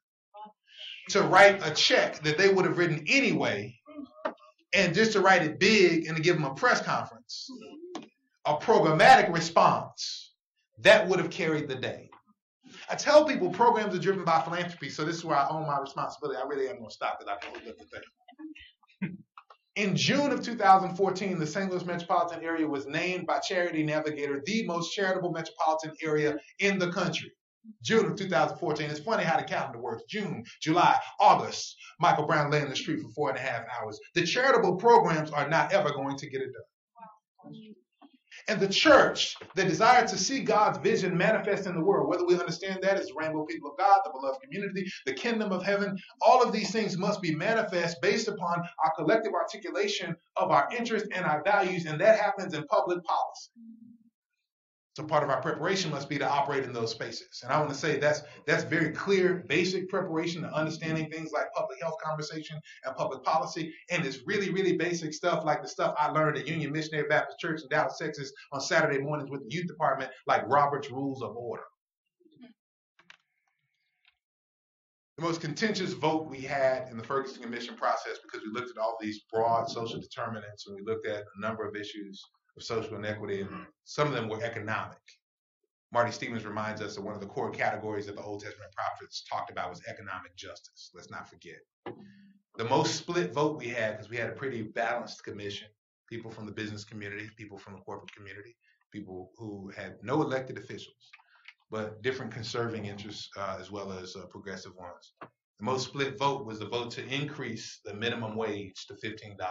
[1.09, 3.75] to write a check that they would have written anyway,
[4.73, 7.49] and just to write it big and to give them a press conference,
[8.45, 10.33] a programmatic response,
[10.79, 12.09] that would have carried the day.
[12.89, 15.79] I tell people programs are driven by philanthropy, so this is where I own my
[15.79, 16.39] responsibility.
[16.43, 19.17] I really am going to stop because I can't look the thing.
[19.75, 21.71] In June of 2014, the St.
[21.71, 26.91] Louis metropolitan area was named by Charity Navigator the most charitable metropolitan area in the
[26.91, 27.31] country.
[27.81, 28.89] June of 2014.
[28.89, 30.03] It's funny how the calendar works.
[30.09, 31.75] June, July, August.
[31.99, 33.99] Michael Brown lay in the street for four and a half hours.
[34.15, 36.63] The charitable programs are not ever going to get it done.
[38.49, 42.37] And the church, the desire to see God's vision manifest in the world, whether we
[42.37, 45.97] understand that as the rainbow people of God, the beloved community, the kingdom of heaven,
[46.21, 51.07] all of these things must be manifest based upon our collective articulation of our interests
[51.13, 53.51] and our values, and that happens in public policy.
[54.93, 57.41] So part of our preparation must be to operate in those spaces.
[57.43, 61.51] And I want to say that's that's very clear, basic preparation to understanding things like
[61.51, 63.73] public health conversation and public policy.
[63.89, 67.39] And it's really, really basic stuff like the stuff I learned at Union Missionary Baptist
[67.39, 71.35] Church in Dallas, Texas on Saturday mornings with the youth department, like Robert's Rules of
[71.35, 71.63] Order.
[75.17, 78.77] The most contentious vote we had in the Ferguson Commission process because we looked at
[78.77, 82.23] all these broad social determinants and we looked at a number of issues
[82.55, 84.97] of social inequity, and some of them were economic.
[85.91, 89.23] Marty Stevens reminds us that one of the core categories that the Old Testament prophets
[89.29, 90.89] talked about was economic justice.
[90.93, 91.59] Let's not forget.
[92.57, 95.67] The most split vote we had, because we had a pretty balanced commission
[96.13, 98.55] people from the business community, people from the corporate community,
[98.91, 101.09] people who had no elected officials,
[101.71, 105.13] but different conserving interests uh, as well as uh, progressive ones.
[105.21, 109.37] The most split vote was the vote to increase the minimum wage to $15 an
[109.39, 109.49] hour.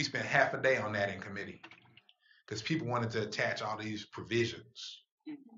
[0.00, 1.60] We spent half a day on that in committee
[2.46, 5.02] because people wanted to attach all these provisions.
[5.28, 5.56] Mm-hmm.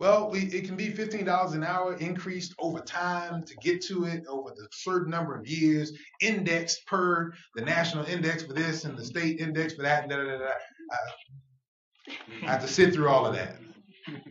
[0.00, 4.24] Well, we, it can be $15 an hour increased over time to get to it
[4.28, 9.04] over the certain number of years, indexed per the national index for this and the
[9.04, 10.08] state index for that.
[10.08, 10.44] Da, da, da,
[10.90, 13.58] I, I have to sit through all of that.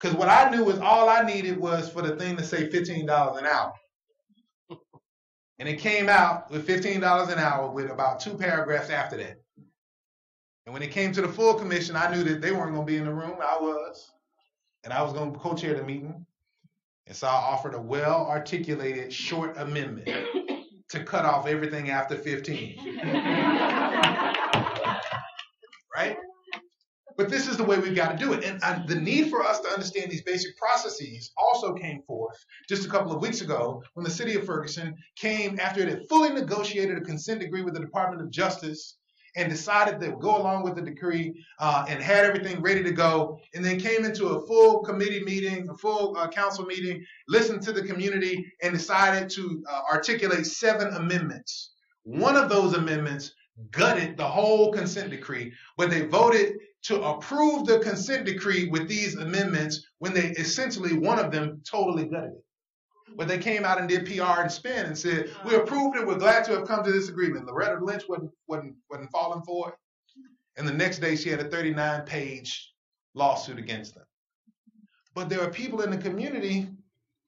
[0.00, 3.38] Because what I knew was all I needed was for the thing to say $15
[3.38, 3.72] an hour.
[5.58, 9.40] And it came out with $15 an hour with about two paragraphs after that.
[10.66, 12.92] And when it came to the full commission, I knew that they weren't going to
[12.92, 13.36] be in the room.
[13.40, 14.10] I was.
[14.82, 16.26] And I was going to co chair the meeting.
[17.06, 20.08] And so I offered a well articulated short amendment
[20.88, 22.78] to cut off everything after 15.
[25.94, 26.16] right?
[27.16, 28.44] But this is the way we've got to do it.
[28.44, 32.90] And, the need for us to understand these basic processes also came forth just a
[32.90, 36.98] couple of weeks ago when the city of Ferguson came after it had fully negotiated
[36.98, 38.96] a consent decree with the Department of Justice
[39.36, 43.38] and decided to go along with the decree uh, and had everything ready to go,
[43.54, 47.72] and then came into a full committee meeting, a full uh, council meeting, listened to
[47.72, 51.72] the community, and decided to uh, articulate seven amendments.
[52.04, 53.32] One of those amendments
[53.70, 56.54] gutted the whole consent decree, but they voted
[56.84, 62.04] to approve the consent decree with these amendments when they essentially, one of them totally
[62.04, 62.44] gutted it.
[63.16, 66.18] But they came out and did PR and spin and said, we approved it, we're
[66.18, 67.46] glad to have come to this agreement.
[67.46, 69.74] Loretta Lynch wasn't, wasn't, wasn't falling for it.
[70.56, 72.72] And the next day she had a 39 page
[73.14, 74.04] lawsuit against them.
[75.14, 76.68] But there are people in the community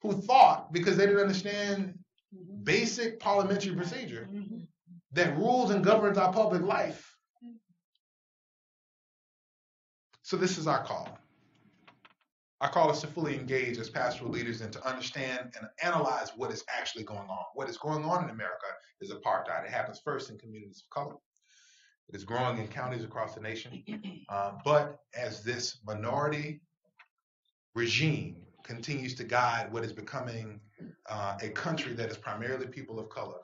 [0.03, 1.99] who thought, because they didn't understand
[2.63, 4.29] basic parliamentary procedure,
[5.13, 7.16] that rules and governs our public life.
[10.27, 11.21] So this is our call.
[12.61, 16.51] Our call is to fully engage as pastoral leaders and to understand and analyze what
[16.51, 17.45] is actually going on.
[17.55, 18.67] What is going on in America
[19.01, 19.65] is apartheid.
[19.65, 21.15] It happens first in communities of color.
[22.09, 23.85] It is growing in counties across the nation.
[24.29, 26.61] Uh, but as this minority
[27.77, 30.61] regime continues to guide what is becoming
[31.09, 33.39] uh, a country that is primarily people of color,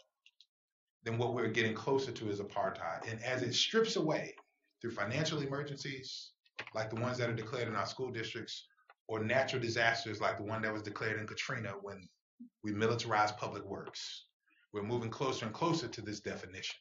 [1.04, 3.08] then what we're getting closer to is apartheid.
[3.08, 4.34] And as it strips away
[4.80, 6.31] through financial emergencies,
[6.74, 8.66] like the ones that are declared in our school districts,
[9.08, 12.08] or natural disasters like the one that was declared in Katrina when
[12.62, 14.24] we militarized public works.
[14.72, 16.76] We're moving closer and closer to this definition.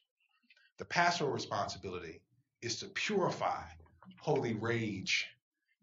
[0.78, 2.22] The pastoral responsibility
[2.62, 3.64] is to purify
[4.18, 5.26] holy rage,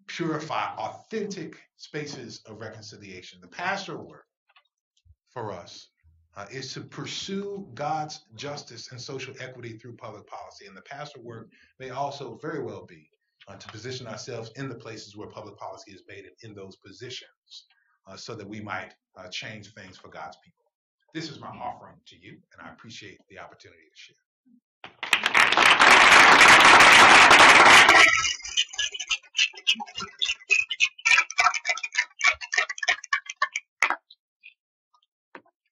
[0.08, 3.40] purify authentic spaces of reconciliation.
[3.42, 4.26] The pastoral work
[5.30, 5.90] for us
[6.36, 10.66] uh, is to pursue God's justice and social equity through public policy.
[10.66, 13.10] And the pastoral work may also very well be
[13.50, 16.76] uh, to position ourselves in the places where public policy is made and in those
[16.78, 17.66] positions
[18.08, 20.66] uh, so that we might uh, change things for God's people.
[21.14, 24.16] This is my offering to you, and I appreciate the opportunity to share.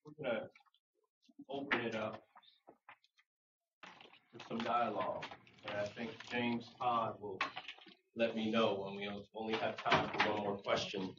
[0.03, 0.49] We're going to
[1.49, 2.23] open it up
[4.49, 5.25] some dialogue.
[5.67, 7.39] And I think James Todd will
[8.17, 11.13] let me know when we only have time for one more question.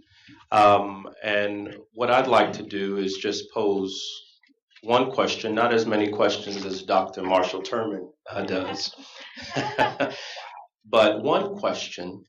[0.51, 3.99] Um, and what I'd like to do is just pose
[4.83, 7.23] one question, not as many questions as Dr.
[7.23, 8.95] Marshall Turman uh, does,
[10.85, 12.25] but one question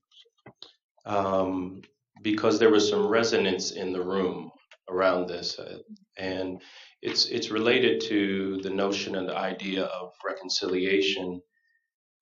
[1.05, 1.81] um,
[2.21, 4.51] because there was some resonance in the room
[4.89, 5.77] around this, uh,
[6.17, 6.61] and
[7.01, 11.41] it's it's related to the notion and the idea of reconciliation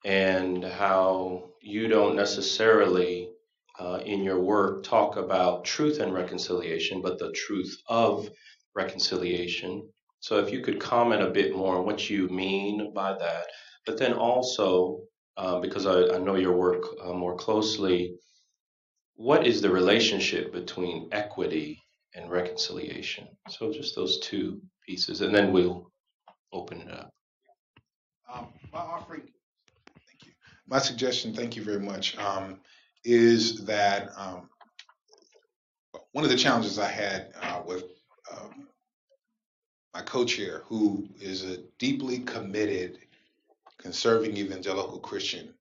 [0.05, 3.29] and how you don't necessarily
[3.79, 8.29] uh, in your work talk about truth and reconciliation, but the truth of
[8.75, 9.87] reconciliation.
[10.19, 13.47] So if you could comment a bit more on what you mean by that,
[13.85, 15.01] but then also,
[15.37, 18.15] uh, because I, I, know your work uh, more closely,
[19.15, 21.81] what is the relationship between equity
[22.15, 23.27] and reconciliation?
[23.49, 25.91] So just those two pieces, and then we'll
[26.51, 27.11] open it up.
[28.33, 29.29] Um, my offering
[30.67, 32.59] my suggestion, thank you very much, um,
[33.03, 34.49] is that um,
[36.11, 37.85] one of the challenges I had uh, with
[38.31, 38.67] um,
[39.93, 42.99] my co-chair, who is a deeply committed
[43.77, 45.53] conserving evangelical Christian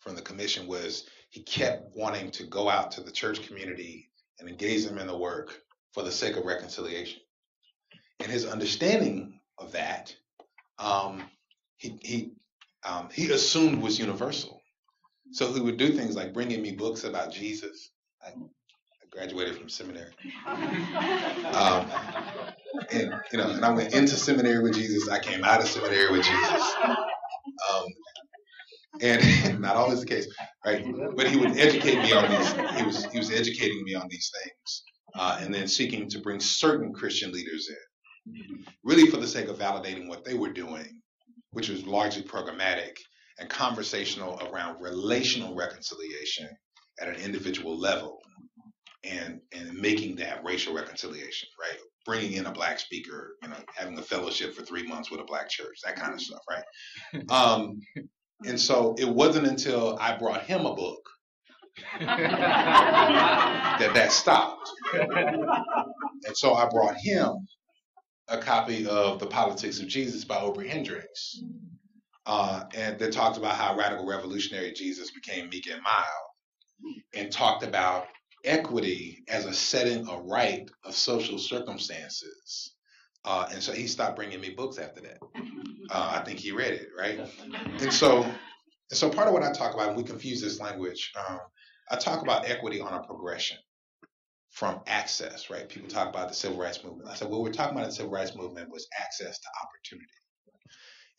[0.00, 4.48] from the commission, was he kept wanting to go out to the church community and
[4.48, 7.20] engage them in the work for the sake of reconciliation.
[8.20, 10.14] And his understanding of that,
[10.78, 11.22] um,
[11.76, 12.32] he, he
[12.84, 14.60] um, he assumed was universal.
[15.32, 17.90] So he would do things like bringing me books about Jesus.
[18.22, 18.56] I, I
[19.10, 20.12] graduated from seminary,
[21.54, 21.86] um,
[22.92, 25.08] and you know, and I went into seminary with Jesus.
[25.08, 26.74] I came out of seminary with Jesus.
[27.74, 27.84] Um,
[29.02, 30.28] and not always the case,
[30.64, 30.84] right?
[31.16, 32.52] But he would educate me on these.
[32.78, 34.84] He was he was educating me on these things,
[35.16, 37.76] uh, and then seeking to bring certain Christian leaders in,
[38.84, 41.00] really for the sake of validating what they were doing
[41.54, 42.98] which was largely programmatic
[43.38, 46.48] and conversational around relational reconciliation
[47.00, 48.20] at an individual level
[49.04, 51.78] and and making that racial reconciliation, right?
[52.06, 55.24] Bringing in a black speaker, you know, having a fellowship for three months with a
[55.24, 56.64] black church, that kind of stuff, right?
[57.30, 57.80] Um,
[58.44, 61.00] and so it wasn't until I brought him a book
[62.00, 64.70] that that stopped.
[64.92, 67.46] And so I brought him
[68.28, 71.42] a copy of The Politics of Jesus by Obery Hendricks.
[72.26, 77.62] Uh, and that talked about how radical revolutionary Jesus became meek and mild, and talked
[77.62, 78.06] about
[78.44, 82.72] equity as a setting of right of social circumstances.
[83.26, 85.18] Uh, and so he stopped bringing me books after that.
[85.90, 87.20] Uh, I think he read it, right?
[87.80, 88.34] And so, and
[88.90, 91.40] so part of what I talk about, and we confuse this language, um,
[91.90, 93.58] I talk about equity on a progression
[94.54, 95.68] from access, right?
[95.68, 97.08] People talk about the civil rights movement.
[97.10, 100.06] I said, what we're talking about the civil rights movement was access to opportunity.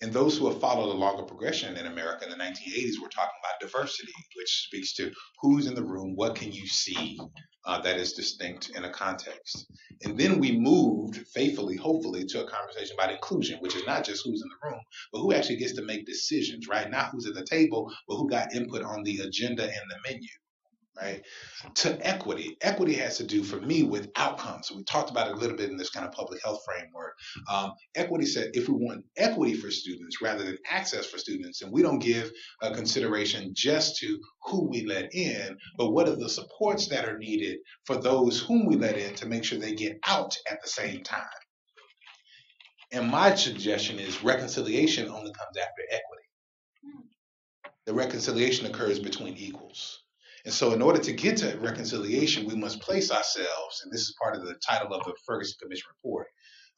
[0.01, 3.35] And those who have followed a longer progression in America in the 1980s were talking
[3.43, 5.11] about diversity, which speaks to
[5.41, 7.19] who's in the room, what can you see
[7.65, 9.65] uh, that is distinct in a context.
[10.03, 14.23] And then we moved faithfully, hopefully, to a conversation about inclusion, which is not just
[14.23, 14.79] who's in the room,
[15.11, 16.89] but who actually gets to make decisions, right?
[16.89, 20.29] Not who's at the table, but who got input on the agenda and the menu
[20.99, 21.21] right?
[21.75, 22.57] To equity.
[22.61, 24.71] Equity has to do for me with outcomes.
[24.71, 27.15] We talked about it a little bit in this kind of public health framework.
[27.51, 31.71] Um, equity said if we want equity for students rather than access for students, and
[31.71, 32.31] we don't give
[32.61, 37.17] a consideration just to who we let in, but what are the supports that are
[37.17, 40.69] needed for those whom we let in to make sure they get out at the
[40.69, 41.25] same time.
[42.91, 46.23] And my suggestion is reconciliation only comes after equity.
[47.85, 50.04] The reconciliation occurs between equals.
[50.45, 54.15] And so, in order to get to reconciliation, we must place ourselves, and this is
[54.21, 56.27] part of the title of the Ferguson Commission report,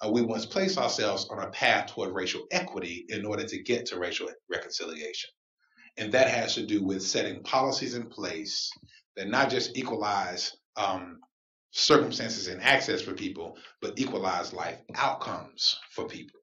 [0.02, 3.86] uh, we must place ourselves on a path toward racial equity in order to get
[3.88, 5.30] to racial reconciliation.
[5.98, 8.72] And that has to do with setting policies in place
[9.18, 11.20] that not just equalize um,
[11.72, 16.40] circumstances and access for people, but equalize life outcomes for people.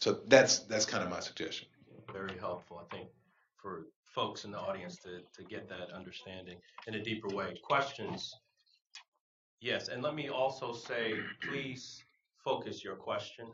[0.00, 1.68] So that's that's kind of my suggestion.
[2.12, 3.08] Very helpful, I think,
[3.56, 3.86] for
[4.18, 6.56] folks in the audience to, to get that understanding
[6.88, 7.56] in a deeper way.
[7.62, 8.34] Questions?
[9.60, 11.14] Yes, and let me also say,
[11.48, 12.02] please
[12.44, 13.46] focus your question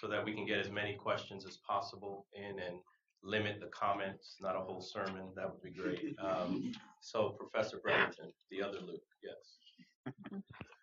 [0.00, 2.80] so that we can get as many questions as possible in and
[3.22, 5.28] limit the comments, not a whole sermon.
[5.36, 6.16] That would be great.
[6.18, 10.14] Um, so, Professor Bretherton, the other Luke, yes.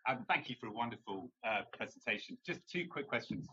[0.07, 2.37] Um, thank you for a wonderful uh, presentation.
[2.45, 3.45] Just two quick questions.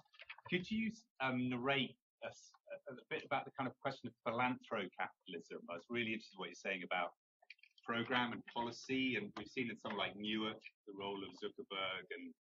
[0.49, 2.29] Could you um, narrate a,
[2.91, 5.61] a, bit about the kind of question of philanthrocapitalism?
[5.71, 7.15] I was really interested in what you're saying about
[7.85, 12.33] program and policy, and we've seen in somewhere like Newark the role of Zuckerberg and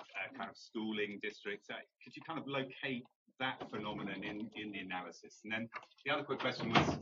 [0.00, 1.68] uh, kind of schooling districts.
[1.72, 3.04] Uh, could you kind of locate
[3.40, 5.40] that phenomenon in, in the analysis?
[5.44, 5.68] And then
[6.04, 7.00] the other quick question was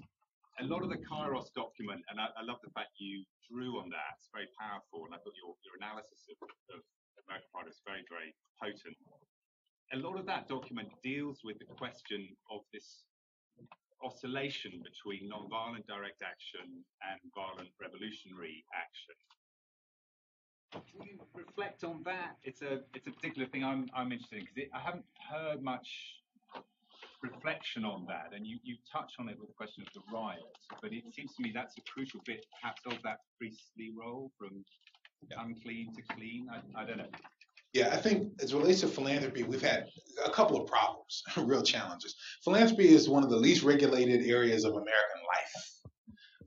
[0.62, 3.90] a lot of the Kairos document, and I, I love the fact you drew on
[3.90, 4.18] that.
[4.22, 6.38] It's very powerful, and I thought your, your analysis of,
[6.70, 6.80] of
[7.26, 8.96] American is very, very potent.
[9.94, 13.04] A lot of that document deals with the question of this
[14.02, 16.66] oscillation between nonviolent direct action
[17.08, 19.14] and violent revolutionary action.
[20.72, 22.34] Can you reflect on that?
[22.42, 25.88] It's a it's a particular thing I'm I'm interested in because I haven't heard much
[27.22, 30.42] reflection on that, and you you touch on it with the question of the riot,
[30.82, 34.64] but it seems to me that's a crucial bit, perhaps, of that priestly role from
[35.38, 36.48] unclean to clean.
[36.50, 37.14] I, I don't know.
[37.74, 39.88] Yeah, I think as it relates to philanthropy, we've had
[40.24, 42.14] a couple of problems, real challenges.
[42.44, 45.80] Philanthropy is one of the least regulated areas of American life.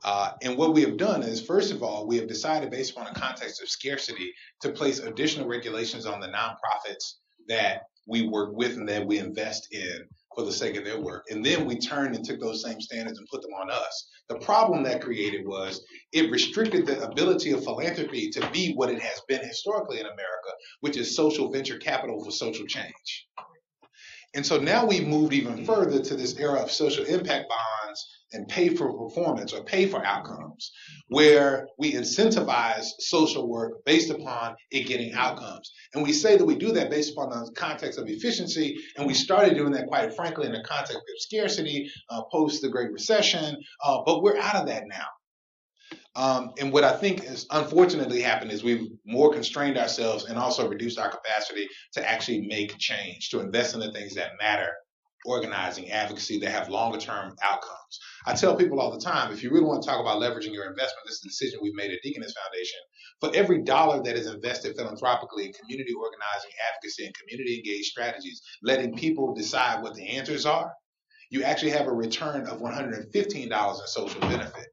[0.05, 3.07] Uh, and what we have done is, first of all, we have decided, based upon
[3.07, 7.15] a context of scarcity, to place additional regulations on the nonprofits
[7.49, 10.07] that we work with and that we invest in
[10.37, 11.25] for the sake of their work.
[11.31, 14.07] And then we turned and took those same standards and put them on us.
[14.29, 19.01] The problem that created was it restricted the ability of philanthropy to be what it
[19.01, 23.27] has been historically in America, which is social venture capital for social change.
[24.35, 28.47] And so now we've moved even further to this era of social impact bonds and
[28.47, 30.71] pay for performance or pay for outcomes,
[31.07, 35.71] where we incentivize social work based upon it getting outcomes.
[35.93, 39.13] And we say that we do that based upon the context of efficiency, and we
[39.13, 43.57] started doing that quite frankly in the context of scarcity uh, post the Great Recession,
[43.83, 45.05] uh, but we're out of that now.
[46.15, 50.67] Um, and what I think has unfortunately happened is we've more constrained ourselves and also
[50.67, 54.71] reduced our capacity to actually make change, to invest in the things that matter,
[55.27, 57.99] organizing, advocacy that have longer term outcomes.
[58.25, 60.65] I tell people all the time, if you really want to talk about leveraging your
[60.65, 62.79] investment, this is the decision we've made at Deaconess Foundation.
[63.19, 68.41] For every dollar that is invested philanthropically in community organizing, advocacy, and community engaged strategies,
[68.63, 70.71] letting people decide what the answers are,
[71.29, 74.67] you actually have a return of $115 in social benefit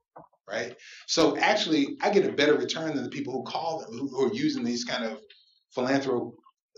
[0.47, 0.77] right?
[1.07, 4.35] So actually, I get a better return than the people who call them, who, are
[4.35, 5.19] using these kind of
[5.77, 6.33] philanthro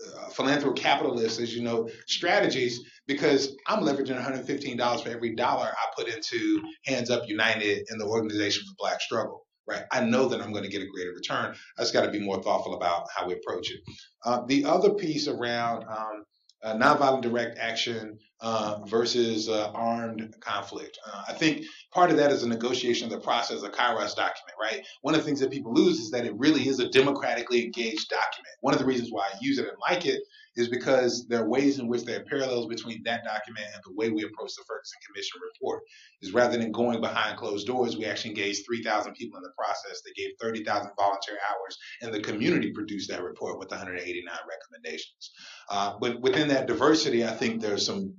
[0.05, 6.07] uh, philanthrocapitalists, as you know, strategies because I'm leveraging $115 for every dollar I put
[6.07, 9.45] into Hands Up United and the Organization for Black Struggle.
[9.65, 11.53] Right, I know that I'm going to get a greater return.
[11.77, 13.81] I just got to be more thoughtful about how we approach it.
[14.23, 16.23] Uh, the other piece around um,
[16.63, 20.97] uh, nonviolent direct action uh, versus uh, armed conflict.
[21.05, 24.55] Uh, I think part of that is a negotiation of the process, of Kairos document,
[24.61, 24.85] right?
[25.01, 28.09] One of the things that people lose is that it really is a democratically engaged
[28.09, 28.53] document.
[28.61, 30.21] One of the reasons why I use it and like it
[30.57, 33.93] is because there are ways in which there are parallels between that document and the
[33.93, 35.83] way we approach the Ferguson Commission report.
[36.21, 40.01] Is rather than going behind closed doors, we actually engaged 3,000 people in the process.
[40.01, 45.31] They gave 30,000 volunteer hours, and the community produced that report with 189 recommendations.
[45.69, 48.15] Uh, but within that diversity, I think there's some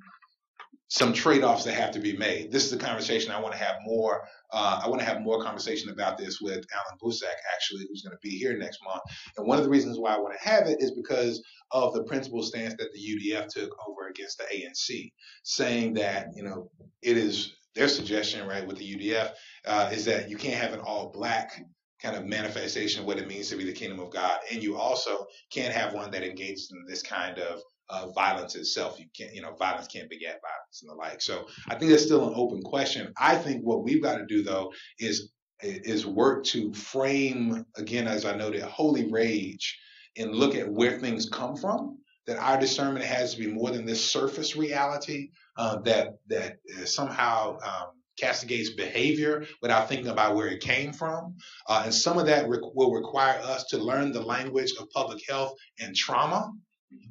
[0.89, 2.51] some trade-offs that have to be made.
[2.51, 4.27] This is a conversation I want to have more.
[4.51, 8.17] Uh, I want to have more conversation about this with Alan Boesak, actually, who's going
[8.17, 9.03] to be here next month.
[9.37, 12.05] And one of the reasons why I want to have it is because of the
[12.05, 15.13] principal stance that the UDF took over against the ANC,
[15.43, 16.71] saying that you know
[17.03, 19.33] it is their suggestion, right, with the UDF,
[19.67, 21.63] uh, is that you can't have an all-black
[22.03, 24.77] kind of manifestation of what it means to be the kingdom of God, and you
[24.77, 27.61] also can't have one that engages in this kind of
[27.91, 28.99] uh, violence itself.
[28.99, 31.21] You can't, you know, violence can't beget violence and the like.
[31.21, 33.13] So I think that's still an open question.
[33.17, 38.25] I think what we've got to do though is is work to frame again, as
[38.25, 39.79] I noted, holy rage
[40.17, 41.99] and look at where things come from.
[42.27, 47.59] That our discernment has to be more than this surface reality uh, that that somehow
[47.65, 51.37] um, castigates behavior without thinking about where it came from.
[51.67, 55.23] Uh, and some of that re- will require us to learn the language of public
[55.27, 56.53] health and trauma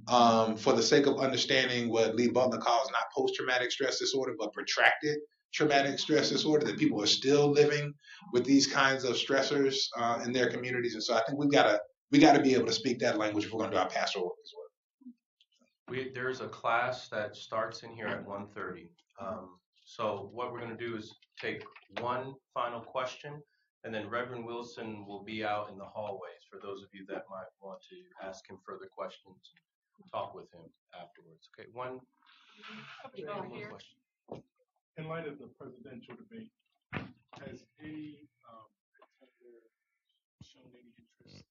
[0.08, 4.36] um, for the sake of understanding what Lee Butler calls not post traumatic stress disorder,
[4.38, 5.18] but protracted
[5.54, 7.94] traumatic stress disorder, that people are still living
[8.34, 10.94] with these kinds of stressors uh, in their communities.
[10.94, 11.80] And so I think we've got to
[12.12, 13.90] we got to be able to speak that language if we're going to do our
[13.90, 15.14] pastoral work as well.
[15.90, 18.88] We, there's a class that starts in here at 1.30.
[19.22, 21.64] Um, So what we're going to do is take
[22.00, 23.42] one final question,
[23.84, 27.24] and then Reverend Wilson will be out in the hallways for those of you that
[27.30, 29.52] might want to ask him further questions,
[30.12, 30.62] talk with him
[30.94, 31.50] afterwards.
[31.58, 32.00] Okay, one.
[33.26, 33.98] one question.
[34.98, 36.52] in light of the presidential debate,
[37.42, 38.66] has any um,
[38.98, 39.62] contender
[40.42, 41.44] shown any interest?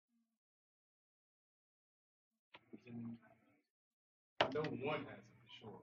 [2.86, 3.18] in-
[4.40, 5.80] I know one hasn't for sure.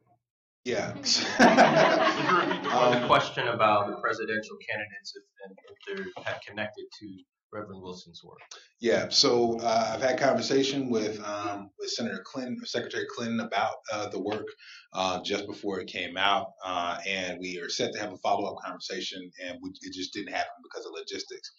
[0.65, 0.93] Yeah.
[2.63, 5.77] The Um, question about the presidential candidates if, and if
[6.25, 7.05] they're connected to
[7.53, 8.39] Reverend Wilson's work.
[8.79, 14.09] Yeah, so uh, I've had conversation with um, with Senator Clinton, Secretary Clinton about uh,
[14.09, 14.47] the work
[14.93, 18.51] uh, just before it came out, uh, and we are set to have a follow
[18.51, 21.51] up conversation, and we, it just didn't happen because of logistics.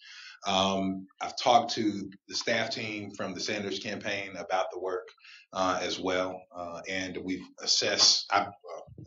[0.45, 5.07] Um, I've talked to the staff team from the Sanders campaign about the work
[5.53, 8.25] uh, as well, uh, and we've assessed.
[8.31, 8.47] I,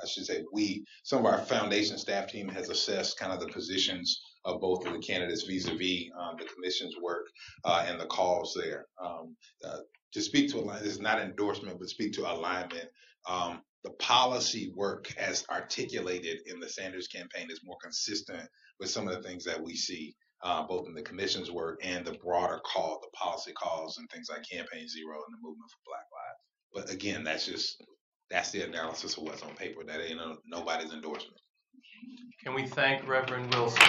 [0.03, 0.85] I should say we.
[1.05, 4.93] Some of our foundation staff team has assessed kind of the positions of both of
[4.93, 7.27] the candidates vis-a-vis um, the commission's work
[7.65, 8.87] uh, and the calls there.
[9.03, 9.79] Um, uh,
[10.15, 12.89] to speak to alignment, this is not endorsement, but speak to alignment.
[13.29, 18.49] Um, the policy work as articulated in the Sanders campaign is more consistent
[18.81, 22.05] with some of the things that we see uh, both in the commission's work and
[22.05, 25.79] the broader call, the policy calls and things like Campaign Zero and the Movement for
[25.87, 26.89] Black Lives.
[26.89, 27.83] But again, that's just
[28.31, 29.83] that's the analysis of what's on paper.
[29.85, 31.41] That ain't no, nobody's endorsement.
[32.49, 33.83] Can we thank Reverend Wilson?